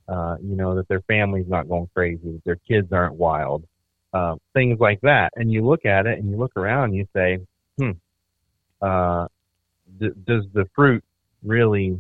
[0.09, 3.65] uh, you know, that their family's not going crazy, that their kids aren't wild,
[4.13, 5.31] uh, things like that.
[5.37, 7.39] And you look at it and you look around and you say,
[7.79, 7.93] hmm,
[8.81, 9.27] uh,
[10.01, 11.03] d- does the fruit
[11.45, 11.99] really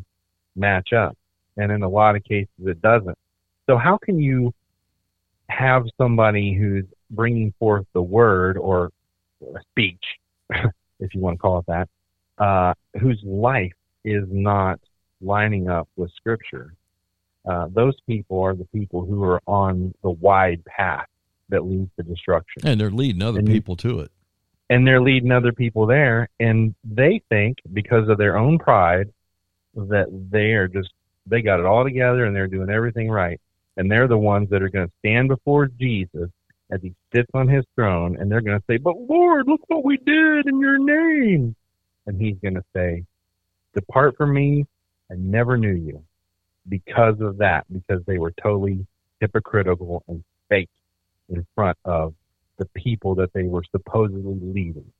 [0.57, 1.17] match up?
[1.57, 3.17] And in a lot of cases, it doesn't.
[3.67, 4.53] So how can you
[5.49, 8.91] have somebody who's bringing forth the word or
[9.71, 10.03] speech,
[10.51, 11.89] if you want to call it that,
[12.43, 13.73] uh, whose life
[14.05, 14.81] is not
[15.21, 16.75] lining up with scripture?
[17.45, 21.07] Uh, those people are the people who are on the wide path
[21.49, 22.63] that leads to destruction.
[22.65, 24.11] And they're leading other And people to it.
[24.71, 29.13] And they're leading other people there, and they think because of their own pride
[29.75, 30.91] that they are just,
[31.27, 33.39] they got it all together and they're doing everything right.
[33.77, 36.31] And they're the ones that are going to stand before Jesus
[36.71, 39.85] as he sits on his throne, and they're going to say, But Lord, look what
[39.85, 41.55] we did in your name.
[42.07, 43.05] And he's going to say,
[43.75, 44.65] Depart from me,
[45.11, 46.03] I never knew you
[46.69, 48.87] because of that, because they were totally
[49.21, 50.71] hypocritical and fake
[51.29, 52.15] in front of
[52.59, 54.93] the people that they were supposedly leading.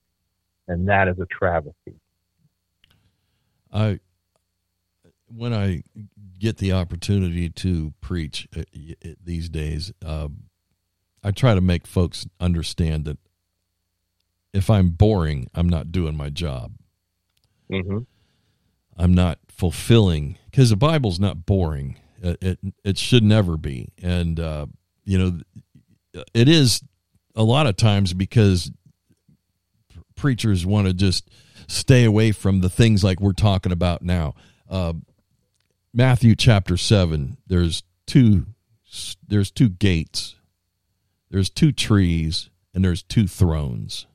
[0.69, 1.95] And that is a travesty.
[3.73, 4.01] I
[5.35, 5.83] when I
[6.39, 8.63] get the opportunity to preach uh,
[9.25, 10.45] these days, um,
[11.25, 13.19] I try to make folks understand that
[14.53, 16.73] if I'm boring, I'm not doing my job.
[17.71, 17.99] Mm-hmm.
[18.97, 21.99] I'm not fulfilling because the Bible's not boring.
[22.23, 24.67] It, it it should never be, and uh,
[25.05, 26.83] you know, it is
[27.35, 28.71] a lot of times because
[30.15, 31.29] preachers want to just
[31.67, 34.35] stay away from the things like we're talking about now.
[34.69, 34.93] Uh,
[35.93, 37.39] Matthew chapter seven.
[37.47, 38.47] There's two.
[39.27, 40.37] There's two gates.
[41.31, 44.07] There's two trees, and there's two thrones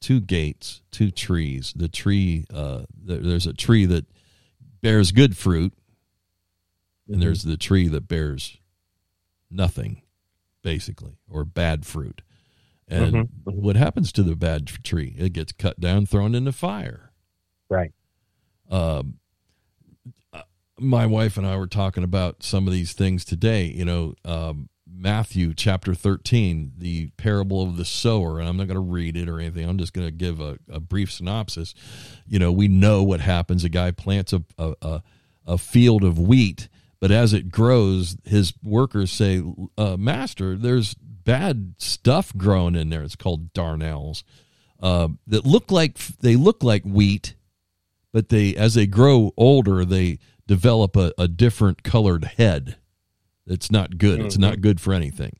[0.00, 1.72] two gates, two trees.
[1.76, 4.06] The tree, uh, there, there's a tree that
[4.82, 5.72] bears good fruit,
[7.08, 8.58] and there's the tree that bears
[9.50, 10.02] nothing,
[10.62, 12.22] basically, or bad fruit.
[12.88, 13.54] And Mhm, mhm.
[13.54, 15.14] what happens to the bad tree?
[15.18, 17.10] It gets cut down, thrown into fire.
[17.68, 17.92] Right.
[18.70, 19.18] Um,
[20.32, 20.42] uh,
[20.78, 23.66] my wife and I were talking about some of these things today.
[23.66, 24.68] You know, um,
[24.98, 29.28] Matthew chapter 13, the parable of the sower, and I'm not going to read it
[29.28, 29.68] or anything.
[29.68, 31.74] I'm just going to give a, a brief synopsis.
[32.26, 33.64] You know, we know what happens.
[33.64, 35.02] A guy plants a, a,
[35.46, 36.68] a, field of wheat,
[37.00, 39.42] but as it grows, his workers say,
[39.76, 43.02] uh, Master, there's bad stuff growing in there.
[43.02, 44.24] It's called darnels.
[44.80, 47.34] uh, that look like they look like wheat,
[48.12, 52.76] but they as they grow older they develop a, a different colored head.
[53.46, 54.20] It's not good.
[54.20, 54.62] It's not mm-hmm.
[54.62, 55.36] good for anything.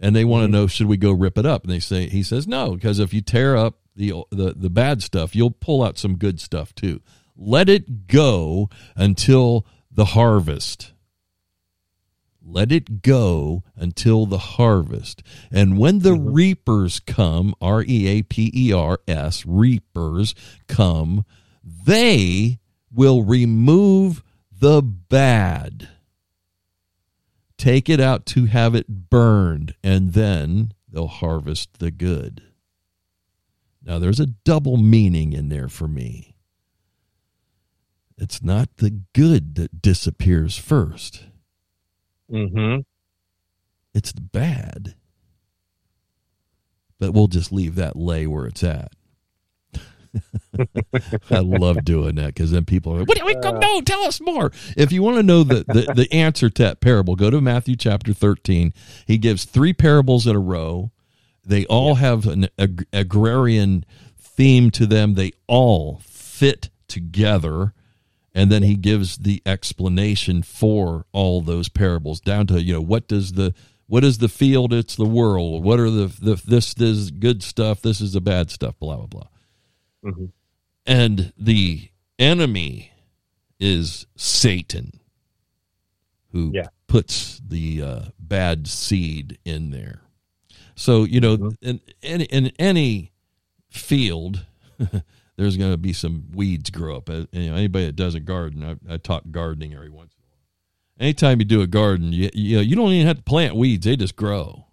[0.00, 0.52] And they want to mm-hmm.
[0.52, 1.64] know should we go rip it up?
[1.64, 5.02] And they say he says no because if you tear up the the the bad
[5.02, 7.00] stuff, you'll pull out some good stuff too.
[7.36, 10.92] Let it go until the harvest.
[12.46, 15.22] Let it go until the harvest.
[15.50, 16.32] And when the mm-hmm.
[16.32, 20.34] reapers come, R E A P E R S, reapers
[20.68, 21.24] come,
[21.64, 22.58] they
[22.92, 25.88] will remove the bad.
[27.56, 32.42] Take it out to have it burned, and then they'll harvest the good.
[33.82, 36.34] Now, there's a double meaning in there for me.
[38.16, 41.24] It's not the good that disappears first
[42.32, 42.80] Mm-hmm.
[43.92, 44.94] it's the bad.
[46.98, 48.92] But we'll just leave that lay where it's at.
[51.30, 53.52] I love doing that because then people are like, what do we go?
[53.52, 54.52] No, tell us more.
[54.76, 57.76] If you want to know the, the, the answer to that parable, go to Matthew
[57.76, 58.72] chapter 13.
[59.06, 60.90] He gives three parables in a row.
[61.44, 63.84] They all have an ag- agrarian
[64.18, 67.72] theme to them, they all fit together.
[68.36, 73.06] And then he gives the explanation for all those parables down to you know what
[73.06, 73.54] does the
[73.86, 74.72] what is the field?
[74.72, 75.62] It's the world.
[75.62, 77.80] What are the, the this is good stuff?
[77.80, 79.28] This is the bad stuff blah blah blah
[80.04, 80.30] Mhm.
[80.86, 81.88] and the
[82.18, 82.92] enemy
[83.60, 85.00] is satan
[86.32, 86.68] who Yeah.
[86.86, 90.02] puts the uh, bad seed in there
[90.74, 91.56] so you know Mhm.
[91.62, 93.12] in, in in any
[93.70, 94.44] field
[95.36, 97.08] there's going to be some weeds grow up.
[97.10, 100.22] Uh, You know, anybody that does a garden, I, I talk gardening every once in
[100.22, 101.06] a while.
[101.06, 103.84] Anytime you do a garden, you you, know, you don't even have to plant weeds;
[103.84, 104.66] they just grow.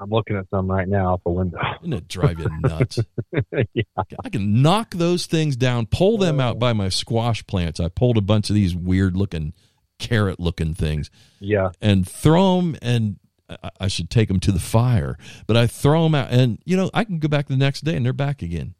[0.00, 1.58] I'm looking at some right now off a window.
[1.76, 2.98] Doesn't it drive you nuts?
[3.74, 3.82] yeah.
[4.24, 6.58] I can knock those things down, pull them out oh.
[6.58, 7.80] by my squash plants.
[7.80, 9.52] I pulled a bunch of these weird looking
[9.98, 11.70] carrot looking things Yeah.
[11.82, 13.18] and throw them and
[13.50, 16.76] I- I should take them to the fire, but I throw them out and you
[16.76, 18.74] know, I can go back the next day and they're back again.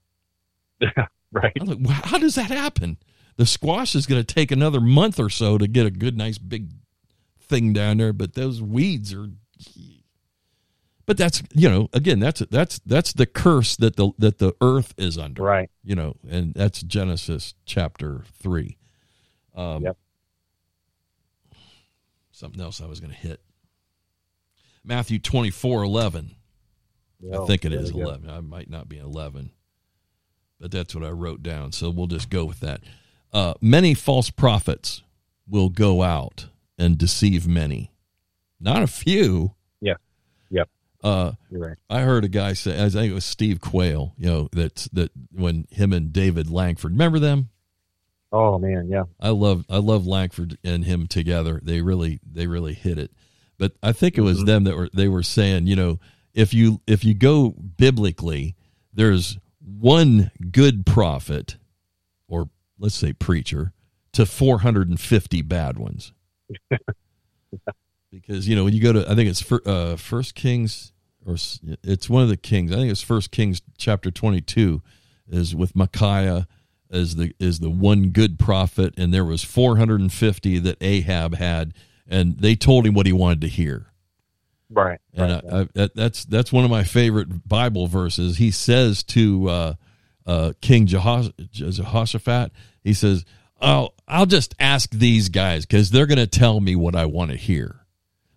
[0.80, 1.52] Yeah, Right.
[1.60, 2.96] I'm like, wow, how does that happen?
[3.36, 6.38] The squash is going to take another month or so to get a good, nice
[6.38, 6.70] big
[7.38, 9.28] thing down there, but those weeds are.
[11.06, 14.94] But that's you know again that's that's that's the curse that the that the earth
[14.96, 15.68] is under Right.
[15.82, 18.76] you know and that's Genesis chapter three.
[19.54, 19.96] Um, Yep.
[22.32, 23.40] Something else I was going to hit.
[24.84, 26.36] Matthew twenty four eleven.
[27.22, 28.06] I Oh, think it is there is we go.
[28.08, 28.30] 11.
[28.30, 29.50] I might not be 11,
[30.58, 31.70] but that's what I wrote down.
[31.72, 32.80] So we'll just go with that.
[33.30, 35.02] Uh, many false prophets
[35.46, 36.46] will go out
[36.78, 37.92] and deceive many,
[38.58, 39.54] not a few.
[41.02, 41.76] Uh, right.
[41.88, 45.10] I heard a guy say, I think it was Steve Quayle, you know, that that
[45.32, 47.48] when him and David Langford, remember them?
[48.32, 49.04] Oh man, yeah.
[49.18, 51.60] I love I love Langford and him together.
[51.62, 53.10] They really they really hit it.
[53.58, 54.46] But I think it was Mhm.
[54.46, 55.98] them that were they were saying, you know,
[56.34, 58.54] if you if you go biblically,
[58.92, 61.56] there's one good prophet
[62.28, 63.72] or let's say preacher
[64.12, 66.12] to 450 bad ones.
[68.10, 70.89] because you know when you go to I think it's uh, First Kings
[71.26, 71.36] or
[71.82, 72.72] it's one of the kings.
[72.72, 74.82] I think it's First Kings chapter 22
[75.28, 76.46] is with Micaiah
[76.90, 81.72] as the is the one good prophet and there was 450 that Ahab had
[82.08, 83.86] and they told him what he wanted to hear.
[84.68, 85.00] Right.
[85.14, 88.38] And right, I, I, that's that's one of my favorite Bible verses.
[88.38, 89.74] He says to uh,
[90.26, 92.52] uh, King Jehos- Jehoshaphat,
[92.84, 93.24] he says,
[93.60, 97.32] "I'll I'll just ask these guys because they're going to tell me what I want
[97.32, 97.80] to hear."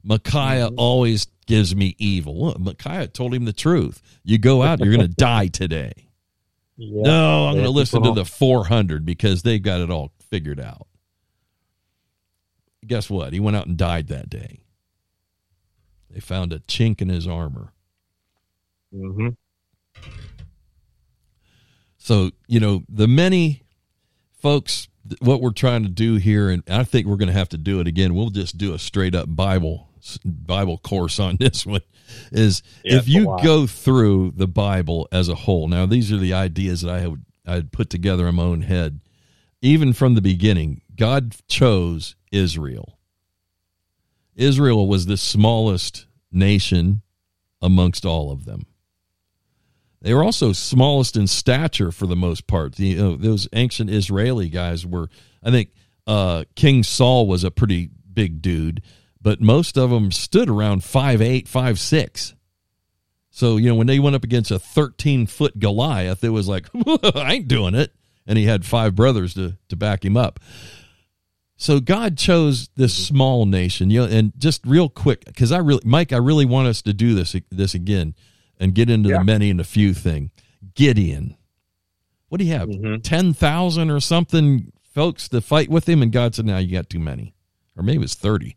[0.03, 0.79] Micaiah Mm-hmm.
[0.79, 2.39] always gives me evil.
[2.39, 4.01] Well, Micaiah told him the truth.
[4.23, 5.93] You go out, you're going to die today.
[6.77, 7.03] Yeah.
[7.03, 10.87] No, I'm going to listen to the 400 because they've got it all figured out.
[12.85, 13.33] Guess what?
[13.33, 14.61] He went out and died that day.
[16.09, 17.73] They found a chink in his armor.
[18.93, 19.35] Mhm.
[21.97, 23.63] So, you know, the many
[24.33, 24.89] folks,
[25.19, 27.79] what we're trying to do here, and I think we're going to have to do
[27.79, 28.13] it again.
[28.13, 29.89] We'll just do a straight up Bible
[30.25, 31.81] Bible course on this one.
[32.31, 35.67] Is Yeah, if you go through the Bible as a whole.
[35.67, 38.61] Now, these are the ideas that I have I had put together in my own
[38.61, 39.01] head.
[39.61, 42.97] Even from the beginning, God chose Israel.
[44.35, 47.01] Israel was the smallest nation
[47.61, 48.65] amongst all of them.
[50.01, 52.75] They were also smallest in stature for the most part.
[52.75, 55.09] The, you know, those ancient Israeli guys were,
[55.41, 55.69] I think,
[56.05, 58.81] uh, King Saul was a pretty big dude,
[59.23, 62.35] but most of them stood around five eight, five six.
[63.31, 66.67] So, you know, when they went up against a 13 foot Goliath, it was like,
[67.15, 67.91] I ain't doing it.
[68.27, 70.39] And he had five brothers to, to back him up.
[71.55, 75.81] So God chose this small nation, you know, and just real quick, because I really,
[75.85, 78.13] Mike, I really want us to do this this again
[78.59, 79.19] and get into Yeah.
[79.19, 80.29] the many and a few thing.
[80.75, 81.35] Gideon,
[82.29, 82.69] what do you have?
[82.69, 83.01] Mhm.
[83.03, 86.89] Ten thousand or something folks to fight with him, and God said, "Now you got
[86.89, 87.33] too many,
[87.75, 88.55] or maybe it's thirty,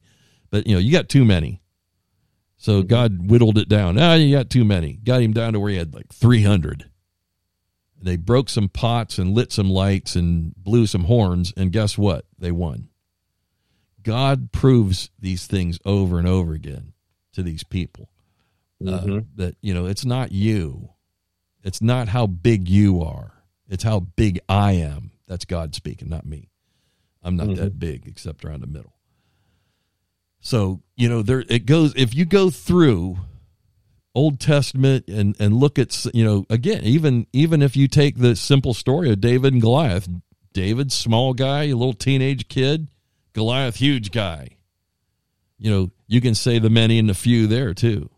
[0.50, 1.60] but you know you got too many."
[2.58, 3.98] So God whittled it down.
[3.98, 4.94] Ah, you got too many.
[4.94, 6.88] Got him down to where he had like three hundred.
[8.00, 12.26] They broke some pots and lit some lights and blew some horns, and guess what?
[12.38, 12.88] They won.
[14.02, 16.92] God proves these things over and over again
[17.32, 18.08] to these people.
[18.86, 19.26] Uh, Mhm.
[19.36, 20.90] that you know, it's not you,
[21.64, 25.12] it's not how big you are, it's how big I am.
[25.26, 26.50] That's God speaking, not me.
[27.22, 28.92] I'm not that big, except around the middle.
[30.46, 31.92] So you know, there it goes.
[31.96, 33.18] If you go through
[34.14, 38.36] Old Testament and and look at you know again even even if you take the
[38.36, 40.08] simple story of David and Goliath,
[40.52, 42.86] David small guy, a little teenage kid,
[43.32, 44.50] Goliath huge guy.
[45.58, 48.08] You know you can say the many and the few there too.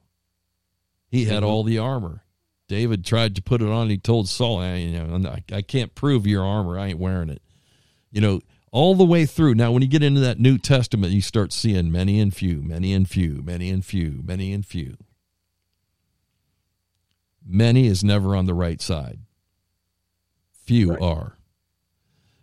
[1.11, 1.47] He had mm-hmm.
[1.47, 2.25] all the armor.
[2.69, 3.89] David tried to put it on.
[3.89, 6.79] He told Saul, I, you know, I, I can't prove your armor.
[6.79, 7.41] I ain't wearing it.
[8.13, 8.41] You know,
[8.71, 9.55] all the way through.
[9.55, 12.93] Now, when you get into that New Testament, you start seeing many and few, many
[12.93, 14.97] and few, many and few, many and few.
[17.47, 19.21] Many is never on the right side.
[20.51, 21.39] Few are.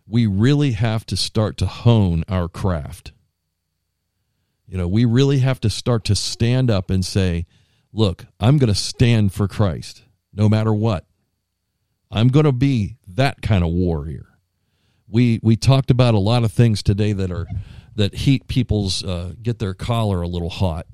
[0.08, 3.12] We really have to start to hone our craft.
[4.66, 7.46] You know, we really have to start to stand up and say,
[7.92, 10.02] look, I'm going to stand for Christ
[10.32, 11.06] no matter what.
[12.10, 14.26] I'm going to be that kind of warrior.
[15.08, 17.46] We we talked about a lot of things today that are
[17.94, 20.86] that heat people's uh, get their collar a little hot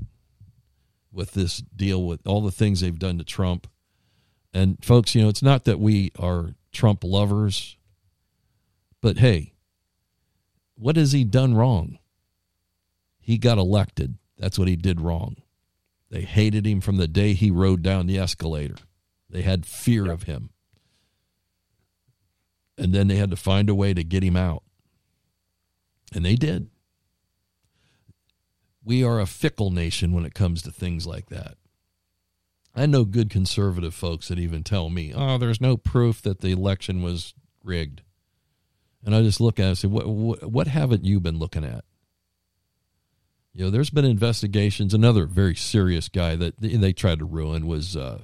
[1.11, 3.67] with this deal with all the things they've done to Trump.
[4.55, 7.77] And folks, you know, it's not that we are Trump lovers,
[9.01, 9.53] but hey,
[10.75, 11.99] what has he done wrong?
[13.19, 14.17] He got elected.
[14.39, 15.37] That's what he did wrong.
[16.11, 18.77] They hated him from the day he rode down the escalator.
[19.31, 20.51] They had fear of him.
[22.83, 24.65] And then they had to find a way to get him out.
[26.13, 26.69] And they did.
[28.85, 31.55] We are a fickle nation when it comes to things like that.
[32.75, 36.51] I know good conservative folks that even tell me, oh, there's no proof that the
[36.51, 38.03] election was rigged.
[39.05, 41.65] And I just look at it and say, what, what, what haven't you been looking
[41.65, 41.85] at?
[43.53, 44.93] You know, there's been investigations.
[44.93, 48.23] Another very serious guy that they tried to ruin was uh,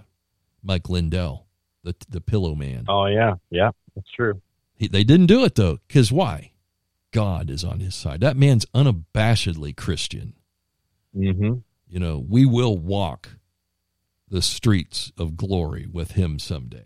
[0.64, 1.46] Mike Lindell,
[1.84, 2.86] the the Pillow Man.
[2.88, 4.40] Oh yeah, yeah, that's true.
[4.78, 6.52] He, they didn't do it though, because why?
[7.10, 8.20] God is on his side.
[8.20, 10.34] That man's unabashedly Christian.
[11.16, 11.54] Mm-hmm.
[11.88, 13.30] You know, we will walk
[14.28, 16.84] the streets of glory with him someday.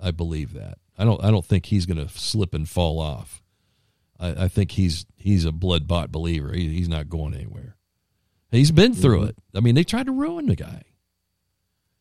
[0.00, 0.78] I believe that.
[0.96, 1.22] I don't.
[1.22, 3.42] I don't think he's going to slip and fall off.
[4.18, 6.52] I, I think he's he's a blood bought believer.
[6.52, 7.76] He, he's not going anywhere.
[8.50, 9.36] He's been through it.
[9.54, 10.82] I mean, they tried to ruin the guy.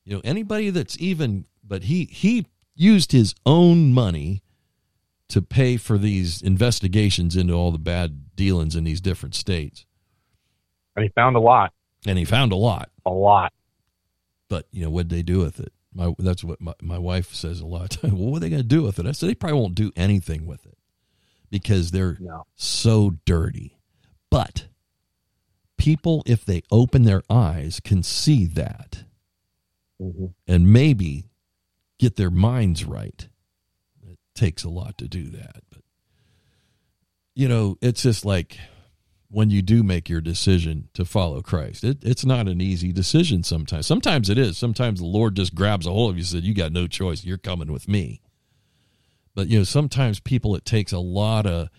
[0.05, 4.41] You know, anybody that's even, but he he used his own money
[5.29, 9.85] to pay for these investigations into all the bad dealings in these different states,
[10.95, 11.73] And he found a lot,
[12.05, 12.89] and he found a lot.
[13.05, 13.51] a lot.
[14.49, 15.73] But you know, what'd they do with it?
[15.93, 17.97] My that's what my, my wife says a lot.
[18.03, 19.05] Well, what are they going to do with it?
[19.05, 20.77] I said they probably won't do anything with it
[21.49, 22.45] because they're No.
[22.55, 23.77] so dirty.
[24.29, 24.67] But
[25.77, 29.03] people, if they open their eyes, can see that
[29.99, 30.25] Mm-hmm.
[30.47, 31.31] and maybe
[31.97, 33.27] get their minds right.
[34.37, 35.81] Takes a lot to do that, but
[37.33, 38.57] you know, it's just like
[39.29, 41.83] when you do make your decision to follow Christ.
[41.83, 43.87] It, it's not an easy decision sometimes.
[43.87, 44.57] Sometimes it is.
[44.57, 47.25] Sometimes the Lord just grabs a hold of you and said, "You got no choice.
[47.25, 48.21] You're coming with me."
[49.33, 51.69] But you know, sometimes people it takes a lot of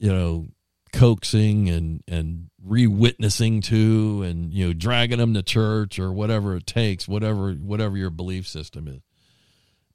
[0.00, 0.48] you know
[0.92, 6.66] coaxing and and re-witnessing to and you know dragging them to church or whatever it
[6.66, 9.00] takes whatever whatever your belief system is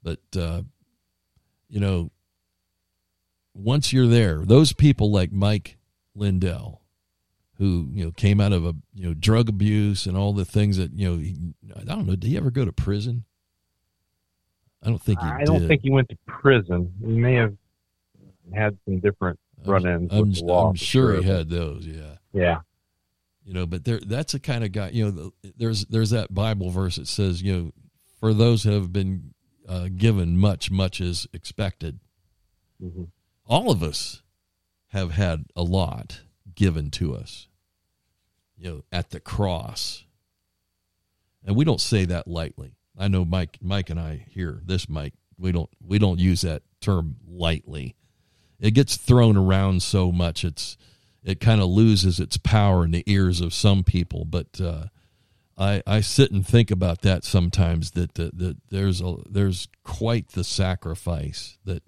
[0.02, 0.62] but uh
[1.68, 2.10] you know
[3.54, 5.76] once you're there those people like Mike
[6.14, 6.82] Lindell
[7.58, 10.76] who you know came out of a you know drug abuse and all the things
[10.76, 11.34] that you know he,
[11.74, 13.24] I don't know did he ever go to prison
[14.82, 16.92] I don't think he I don't think he went to prison.
[17.00, 17.54] He may have
[18.54, 20.68] had some different run-ins I'm, with the law.
[20.68, 22.58] I'm sure he had those yeah Yeah.
[23.44, 26.32] you know but there that's a kind of guy you know the- there's there's that
[26.32, 27.72] bible verse that says you know
[28.20, 29.32] for those who have been
[29.68, 31.98] uh, given much much is expected
[32.82, 33.10] Mhm.
[33.46, 34.22] all of us
[34.88, 36.20] have had a lot
[36.54, 37.48] given to us
[38.56, 40.04] you know at the cross
[41.44, 45.14] and we don't say that lightly I know Mike Mike and I here this Mike
[45.38, 47.94] we don't we don't use that term lightly.
[48.58, 50.78] It gets thrown around so much it's
[51.22, 54.24] it kind of loses its power in the ears of some people.
[54.24, 54.86] But uh,
[55.58, 60.28] I I sit and think about that sometimes that that, that there's a there's quite
[60.28, 61.82] the sacrifice that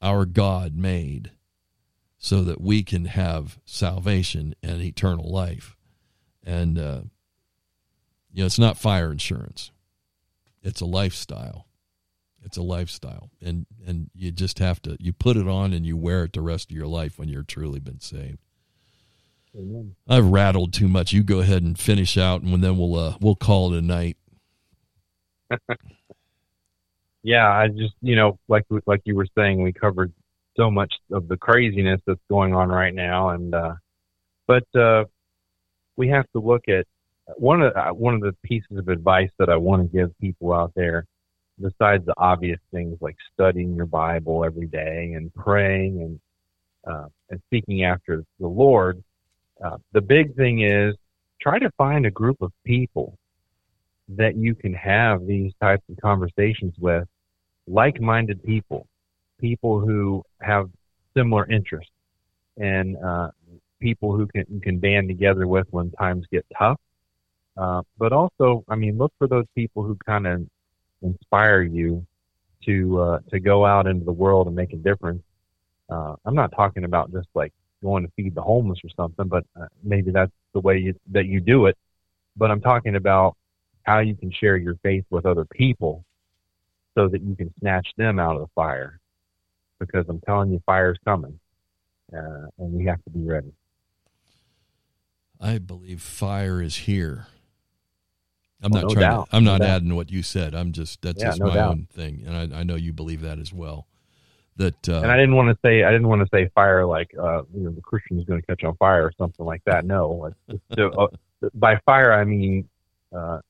[0.00, 1.32] our God made
[2.18, 5.76] so that we can have salvation and eternal life.
[6.44, 7.02] And uh,
[8.32, 9.72] you know, it's not fire insurance.
[10.62, 11.66] It's a lifestyle.
[12.44, 13.30] It's a lifestyle.
[13.40, 16.40] And and you just have to you put it on and you wear it the
[16.40, 18.41] rest of your life when you're truly been saved.
[20.08, 21.12] I've rattled too much.
[21.12, 24.16] You go ahead and finish out and then we'll uh we'll call it a night.
[27.22, 30.12] yeah, I just you know like like you were saying, we covered
[30.56, 33.74] so much of the craziness that's going on right now, and uh,
[34.46, 35.04] but uh,
[35.96, 36.86] we have to look at
[37.36, 40.52] one of uh, one of the pieces of advice that I want to give people
[40.52, 41.06] out there,
[41.60, 46.20] besides the obvious things like studying your Bible every day and praying and
[46.86, 49.02] uh, and seeking after the Lord.
[49.92, 50.94] The big thing is
[51.40, 53.16] try to find a group of people
[54.08, 57.06] that you can have these types of conversations with,
[57.66, 58.86] like-minded people,
[59.40, 60.68] people who have
[61.16, 61.92] similar interests,
[62.56, 63.30] and uh,
[63.80, 66.78] people who can can band together with when times get tough.
[67.56, 70.46] Uh, but also, I mean, look for those people who kind of
[71.02, 72.06] inspire you
[72.64, 75.22] to uh, to go out into the world and make a difference.
[75.88, 77.52] Uh, I'm not talking about just like
[77.82, 81.26] going to feed the homeless or something, but uh, maybe that's the way you, that
[81.26, 81.76] you do it.
[82.36, 83.36] But I'm talking about
[83.82, 86.04] how you can share your faith with other people
[86.94, 88.98] so that you can snatch them out of the fire.
[89.80, 91.38] Because I'm telling you, fire's coming,
[92.12, 93.52] uh, and we have to be ready.
[95.40, 97.26] I believe fire is here.
[98.62, 99.10] I'm Well, not no trying.
[99.10, 99.30] doubt.
[99.30, 99.76] To, I'm No not doubt.
[99.76, 100.54] adding what you said.
[100.54, 101.70] I'm just that's Yeah, just no my doubt.
[101.70, 103.88] own thing, and I, I know you believe that as well.
[104.56, 107.10] That uh, and I didn't want to say I didn't want to say fire like
[107.18, 109.84] uh, you know the Christian is going to catch on fire or something like that.
[109.84, 110.30] No,
[110.76, 112.68] so, uh, by fire I mean
[113.14, 113.40] uh,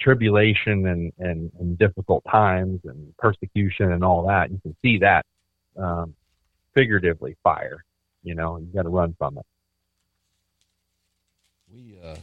[0.00, 4.50] tribulation and, and and difficult times and persecution and all that.
[4.50, 5.24] You can see that
[5.76, 6.14] um,
[6.74, 7.84] figuratively fire.
[8.24, 9.46] You know, you got to run from it.
[11.72, 12.16] we uh,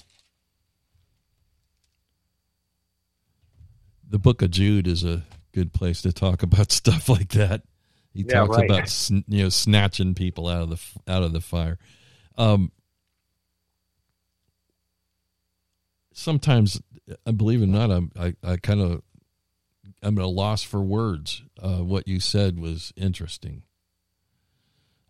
[4.10, 7.62] the book of Jude is a good place to talk about stuff like that.
[8.16, 8.70] He Yeah, talks right.
[8.70, 11.78] about sn- you know snatching people out of the f- out of the fire.
[12.38, 12.72] Um,
[16.14, 16.82] sometimes,
[17.28, 19.02] I believe it or not, I'm, I I kind of
[20.02, 21.44] I'm at a loss for words.
[21.62, 23.64] Uh, what you said was interesting.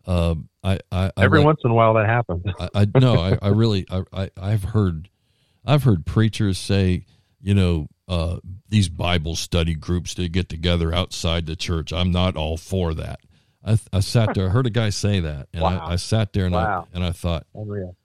[0.06, 2.44] Um, I, I, I Every like- once in a while that happens.
[2.60, 5.08] I, I no, I, I really, I, I, I've heard,
[5.64, 7.06] I've heard preachers say,
[7.40, 8.38] you know, uh,
[8.68, 11.92] these Bible study groups to get together outside the church.
[11.92, 13.20] I'm not all for that.
[13.64, 15.86] I, I sat there, I heard a guy say that, and Wow.
[15.86, 16.86] I, I sat there and Wow.
[16.92, 17.96] I and I thought Unreal.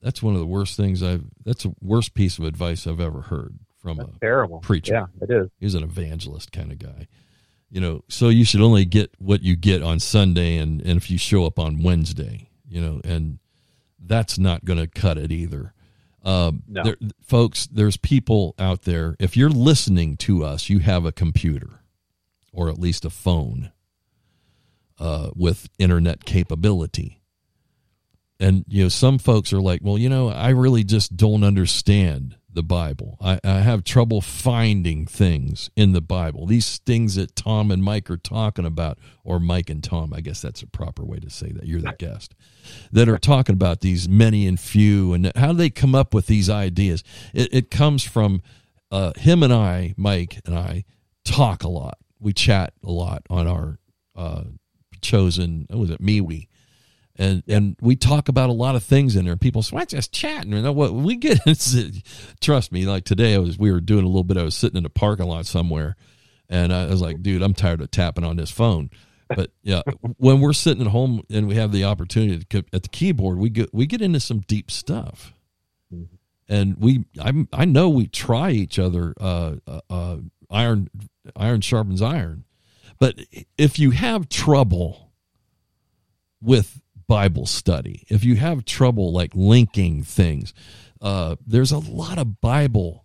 [0.00, 1.24] that's one of the worst things I've.
[1.44, 4.60] That's the worst piece of advice I've ever heard from a terrible.
[4.60, 4.94] preacher.
[4.94, 5.50] Yeah, it is.
[5.58, 7.06] he's an evangelist kind of guy
[7.70, 11.10] you know so you should only get what you get on sunday and, and if
[11.10, 13.38] you show up on wednesday you know and
[13.98, 15.73] that's not going to cut it either
[16.24, 16.82] um, No.
[16.84, 21.80] there, folks there's people out there if you're listening to us you have a computer
[22.52, 23.72] or at least a phone
[24.98, 27.20] uh, with internet capability
[28.40, 32.36] and you know some folks are like well you know i really just don't understand
[32.54, 33.16] the bible.
[33.20, 36.46] I, I have trouble finding things in the bible.
[36.46, 40.40] These things that tom and mike are talking about or mike and tom i guess
[40.40, 41.66] that's a proper way to say that.
[41.66, 42.34] You're the guest.
[42.92, 46.26] That are talking about these many and few and how do they come up with
[46.26, 47.04] these ideas?
[47.32, 48.42] It, it comes from
[48.90, 50.84] uh, him and i mike and i
[51.24, 51.98] talk a lot.
[52.20, 53.78] We chat a lot on our
[54.16, 54.44] uh,
[55.02, 56.00] chosen what was it?
[56.00, 56.48] MeWe
[57.16, 59.36] and and we talk about a lot of things in there.
[59.36, 61.40] People say, "Why just chatting?" You know what we get?
[62.40, 62.86] trust me.
[62.86, 64.36] Like today, I was we were doing a little bit.
[64.36, 65.96] I was sitting in a parking lot somewhere,
[66.48, 68.90] and I was like, "Dude, I'm tired of tapping on this phone."
[69.28, 69.82] But yeah,
[70.16, 73.48] when we're sitting at home and we have the opportunity to at the keyboard, we
[73.48, 75.34] get we get into some deep stuff,
[76.48, 79.14] and we I I know we try each other.
[79.20, 80.16] Uh, uh, uh,
[80.50, 80.88] iron
[81.36, 82.44] iron sharpens iron,
[82.98, 83.20] but
[83.56, 85.12] if you have trouble
[86.42, 90.54] with Bible study, if you have trouble like linking things,
[91.00, 93.04] uh, there's a lot of Bible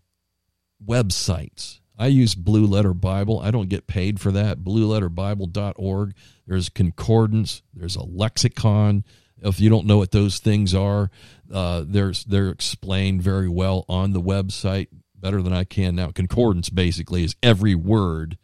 [0.85, 1.79] websites.
[1.97, 3.39] I use Blue Letter Bible.
[3.39, 4.59] I don't get paid for that.
[4.59, 6.13] BlueLetterBible.org.
[6.47, 7.61] There's concordance.
[7.73, 9.03] There's a lexicon.
[9.41, 11.11] If you don't know what those things are,
[11.53, 14.87] uh, there's they're explained very well on the website.
[15.15, 16.11] better than I can now.
[16.11, 18.37] Concordance basically is every word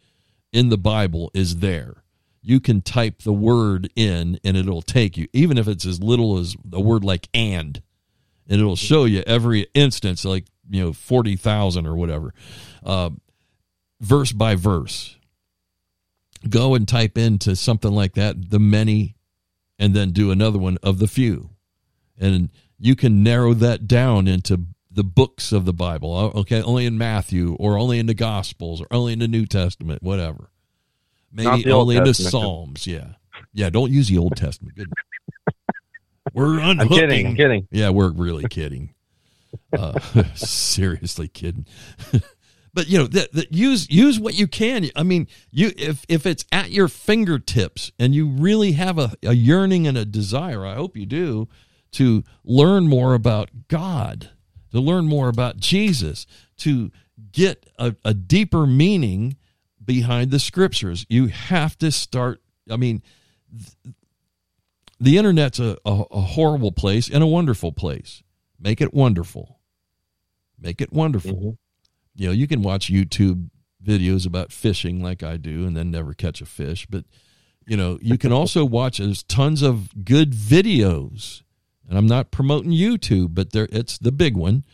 [0.52, 2.02] in the Bible is there.
[2.48, 6.38] You can type the word in and it'll take you, even if it's as little
[6.38, 7.82] as a word like and,
[8.48, 12.32] and it'll show you every instance, like, you know, 40,000 or whatever,
[12.84, 13.10] uh,
[14.00, 15.16] verse by verse.
[16.48, 19.16] Go and type into something like that, the many,
[19.76, 21.50] and then do another one of the few.
[22.16, 26.32] And you can narrow that down into the books of the Bible.
[26.36, 30.00] Okay, only in Matthew or only in the Gospels or only in the New Testament,
[30.00, 30.52] whatever.
[31.36, 32.86] Maybe the only in the Psalms.
[32.86, 33.12] Yeah,
[33.52, 33.70] yeah.
[33.70, 34.76] Don't use the Old Testament.
[34.76, 34.92] Good.
[36.32, 36.98] We're I'm unhooking.
[36.98, 37.26] kidding.
[37.28, 37.68] I'm kidding.
[37.70, 38.94] Yeah, we're really kidding.
[39.72, 39.98] Uh,
[40.34, 41.66] seriously kidding.
[42.74, 44.90] but you know, that use use what you can.
[44.96, 49.34] I mean, you if if it's at your fingertips and you really have a, a
[49.34, 51.48] yearning and a desire, I hope you do,
[51.92, 54.30] to learn more about God,
[54.72, 56.26] to learn more about Jesus,
[56.58, 56.90] to
[57.32, 59.36] get a, a deeper meaning
[59.86, 61.06] behind the scriptures.
[61.08, 62.42] You have to start.
[62.70, 63.02] I mean,
[65.00, 68.22] the internet's a, a, a horrible place and a wonderful place.
[68.58, 69.60] Make it wonderful.
[70.60, 71.34] Make it wonderful.
[71.34, 71.58] Mhm.
[72.16, 73.50] You know, you can watch YouTube
[73.84, 76.86] videos about fishing like I do and then never catch a fish.
[76.86, 77.04] But,
[77.66, 81.42] you know, you can also watch there's tons of good videos.
[81.88, 84.64] And I'm not promoting YouTube, but there it's the big one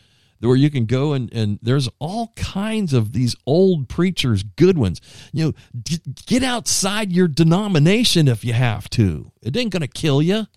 [0.47, 4.99] where you can go and, and there's all kinds of these old preachers, good ones.
[5.31, 5.53] You know,
[5.83, 9.31] g- get outside your denomination if you have to.
[9.41, 10.47] It ain't going to kill you.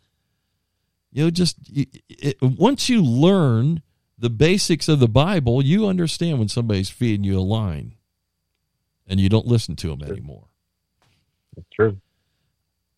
[1.12, 3.82] You know, just it, it, once you learn
[4.18, 7.94] the basics of the Bible, you understand when somebody's feeding you a line
[9.06, 10.48] and you don't listen to them anymore.
[11.56, 11.98] It's true.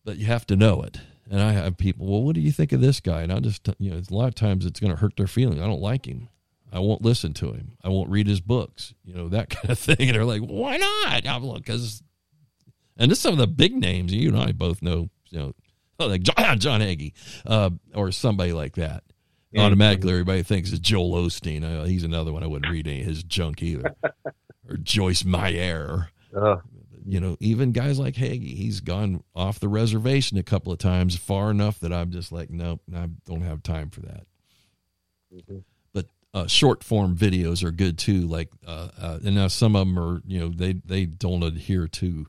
[0.03, 0.99] But you have to know it.
[1.29, 3.21] And I have people, well, what do you think of this guy?
[3.21, 5.61] And I just, you know, a lot of times it's going to hurt their feelings.
[5.61, 6.29] I don't like him.
[6.71, 7.73] I won't listen to him.
[7.83, 9.97] I won't read his books, you know, that kind of thing.
[9.99, 11.27] And they're like, why not?
[11.27, 12.03] I'm like, because,
[12.97, 15.53] and this some of the big names you and I both know, you know,
[16.05, 17.13] like John, John Hagee
[17.45, 19.03] uh, or somebody like that.
[19.51, 19.63] Yeah.
[19.63, 21.63] Automatically, everybody thinks it's Joel Osteen.
[21.63, 23.95] Uh, he's another one I wouldn't read any of his junk either.
[24.69, 26.09] or Joyce Meyer.
[26.35, 26.61] Ugh.
[27.03, 31.15] You know, even guys like Hagee, he's gone off the reservation a couple of times,
[31.17, 34.27] far enough that I'm just like, nope, I don't have time for that.
[35.33, 35.63] Mhm.
[36.31, 38.27] Uh, short form videos are good too.
[38.27, 41.87] Like, uh, uh, and now some of them are, you know, they they don't adhere
[41.87, 42.27] to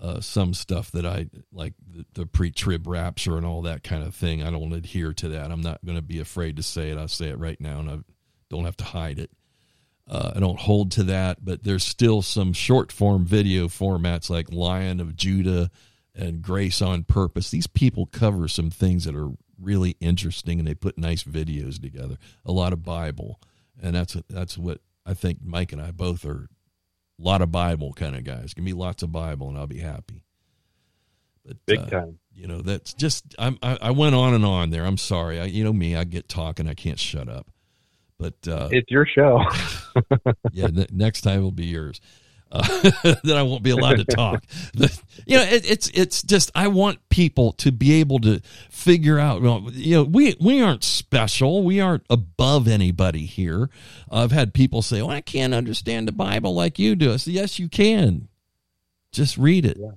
[0.00, 4.14] uh, some stuff that I like the, the pre-trib rapture and all that kind of
[4.14, 4.42] thing.
[4.42, 5.50] I don't adhere to that.
[5.50, 6.98] I'm not going to be afraid to say it.
[6.98, 7.98] I'll say it right now, and I
[8.48, 9.30] don't have to hide it.
[10.08, 14.52] Uh, I don't hold to that, but there's still some short form video formats like
[14.52, 15.70] Lion of Judah
[16.14, 17.50] and Grace on Purpose.
[17.50, 19.30] These people cover some things that are
[19.62, 22.16] really interesting, and they put nice videos together.
[22.44, 23.40] A lot of Bible,
[23.80, 25.38] and that's that's what I think.
[25.44, 26.48] Mike and I both are
[27.18, 28.54] a lot of Bible kind of guys.
[28.54, 30.24] Give me lots of Bible, and I'll be happy.
[31.44, 32.18] But Big uh, time.
[32.32, 34.84] you know that's just I'm, I, I went on and on there.
[34.84, 35.40] I'm sorry.
[35.40, 36.68] I, you know me, I get talking.
[36.68, 37.48] I can't shut up.
[38.18, 39.40] But uh, It's your show.
[40.52, 42.00] yeah, ne- next time will be yours.
[42.52, 42.90] Uh,
[43.24, 44.44] then I won't be allowed to talk.
[44.74, 49.18] The- you know, it, it's it's just I want people to be able to figure
[49.18, 49.40] out.
[49.42, 51.62] Well, you know, we we aren't special.
[51.62, 53.70] We aren't above anybody here.
[54.10, 57.34] I've had people say, "Well, I can't understand the Bible like you do." I said,
[57.34, 58.28] "Yes, you can.
[59.12, 59.90] Just read it." Yeah.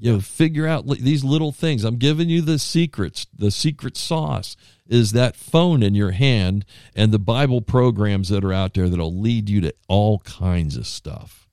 [0.00, 1.82] You know, figure out li- these little things.
[1.84, 3.26] I'm giving you the secrets.
[3.36, 4.56] The secret sauce
[4.86, 6.64] is that phone in your hand
[6.94, 10.86] and the Bible programs that are out there that'll lead you to all kinds of
[10.86, 11.47] stuff.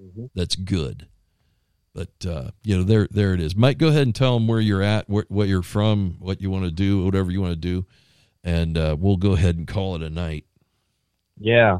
[0.00, 0.30] Mhm.
[0.34, 1.06] That's good.
[1.94, 3.56] But uh, you know, there there it is.
[3.56, 6.50] Mike, go ahead and tell them where you're at, where, what you're from, what you
[6.50, 7.86] want to do, whatever you want to do,
[8.44, 10.44] and uh, we'll go ahead and call it a night.
[11.38, 11.78] Yeah.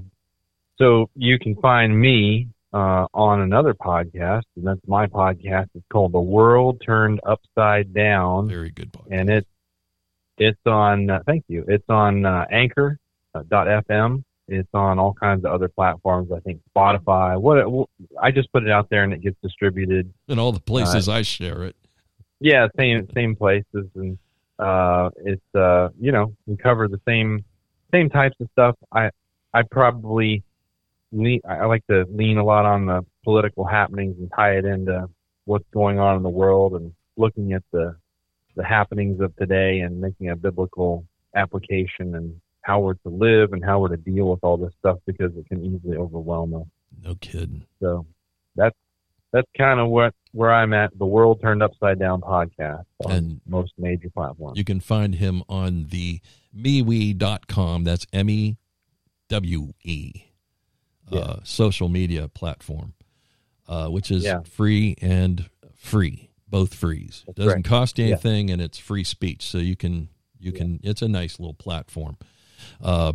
[0.79, 5.69] So you can find me uh, on another podcast, and that's my podcast.
[5.75, 9.07] It's called The World Turned Upside Down, Very good podcast.
[9.21, 9.49] and it's
[10.39, 11.11] it's on.
[11.11, 11.65] Uh, thank you.
[11.69, 12.99] It's on uh, Anchor
[13.35, 14.25] uh, dot FM.
[14.49, 16.31] It's on all kinds of other platforms.
[16.31, 17.41] I think Spotify.
[17.41, 17.89] What well,
[18.21, 20.13] I just put it out there, and it gets distributed.
[20.29, 21.77] in all the places I share it.
[22.39, 24.19] Yeah, same same places, and
[24.59, 27.45] uh, it's uh, you know we cover the same
[27.93, 28.77] same types of stuff.
[28.93, 29.11] I
[29.53, 30.45] I probably
[31.13, 35.09] lean, I like to lean a lot on the political happenings and tie it into
[35.45, 37.97] what's going on in the world and looking at the
[38.57, 41.05] the happenings of today and making a biblical
[41.35, 44.99] application and how we're to live and how we're to deal with all this stuff
[45.07, 46.67] because it can easily overwhelm us.
[47.05, 47.65] No kidding.
[47.81, 48.07] So
[48.57, 48.75] that's
[49.33, 50.91] that's kind of what where I'm at.
[50.99, 54.59] The World Turned Upside Down podcast on And- most major platforms.
[54.59, 56.21] You can find him on the
[56.53, 57.85] mewe.com.
[57.85, 58.57] That's M E
[59.29, 60.13] W E
[61.11, 61.21] Yeah.
[61.21, 62.95] uh, social media platform,
[63.69, 64.41] uh, which is Yeah.
[64.41, 67.23] free and free, both frees.
[67.27, 67.65] That's Doesn't right.
[67.65, 68.13] cost you Yeah.
[68.15, 70.81] anything, and it's free speech, so you can you can.
[70.83, 72.19] It's a nice little platform.
[72.83, 73.13] Uh,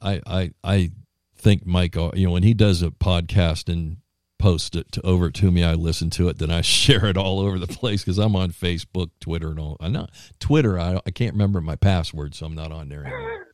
[0.00, 0.90] I I I
[1.36, 3.98] think Mike, uh, you know, when he does a podcast and
[4.38, 7.40] posts it to, over to me, I listen to it, then I share it all
[7.40, 9.76] over the place because I'm on Facebook, Twitter, and all.
[9.80, 10.78] I'm not Twitter.
[10.78, 13.46] I I can't remember my password, so I'm not on there anymore.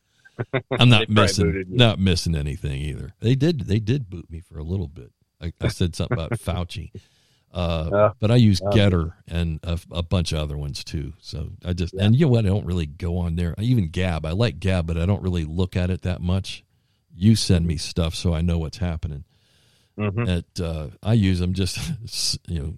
[0.79, 3.13] I'm not missing not missing anything either.
[3.19, 5.11] They did they did boot me for a little bit.
[5.41, 6.91] I, I said something about Fauci.
[7.53, 11.13] Uh, Uh, but I use uh, Gettr and a, a bunch of other ones too.
[11.19, 12.45] So I just and you know what?
[12.45, 13.55] I don't really go on there.
[13.57, 14.25] I even Gab.
[14.25, 16.63] I like Gab, but I don't really look at it that much.
[17.15, 19.23] You send me stuff so I know what's happening.
[19.97, 20.27] mhm.
[20.29, 21.77] At uh, I use them just
[22.47, 22.73] you know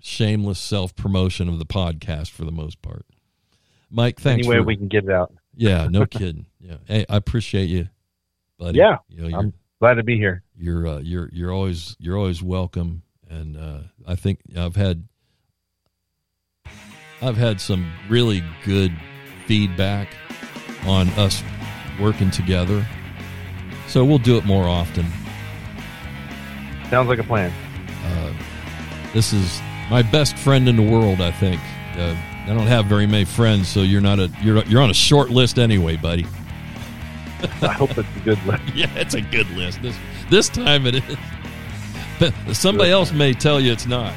[0.00, 3.06] shameless self promotion of the podcast for the most part.
[3.90, 4.46] Mike, thanks.
[4.46, 5.32] Any way we can get it out.
[5.54, 6.46] yeah, no kidding.
[6.60, 7.88] Yeah, hey, I appreciate you,
[8.58, 8.78] buddy.
[8.78, 10.42] Yeah, you know, you're I'm glad to be here.
[10.56, 13.02] you're uh, you're you're always you're always welcome,
[13.34, 15.04] and uh, I think I've had
[17.20, 18.94] I've had some really good
[19.46, 20.08] feedback
[20.86, 21.42] on us
[22.00, 22.86] working together,
[23.88, 25.06] so we'll do it more often.
[26.90, 27.52] Sounds like a plan.
[28.04, 28.32] Uh,
[29.12, 31.60] this is my best friend in the world, I think.
[31.96, 34.94] Uh, I don't have very many friends, so you're not a you're you're on a
[34.94, 36.26] short list anyway, buddy.
[37.62, 38.62] I hope it's a good list.
[38.74, 39.82] Yeah, it's a good list.
[39.82, 39.96] This
[40.30, 41.16] this time it is.
[42.52, 44.12] Somebody else may tell you it's not.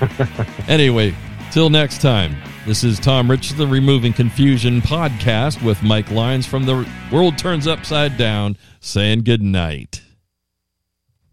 [0.68, 1.14] anyway,
[1.50, 2.36] till next time.
[2.66, 7.66] This is Tom Rich, the Removing Confusion podcast with Mike Lyons from the World Turns
[7.66, 10.02] Upside Down, saying good night.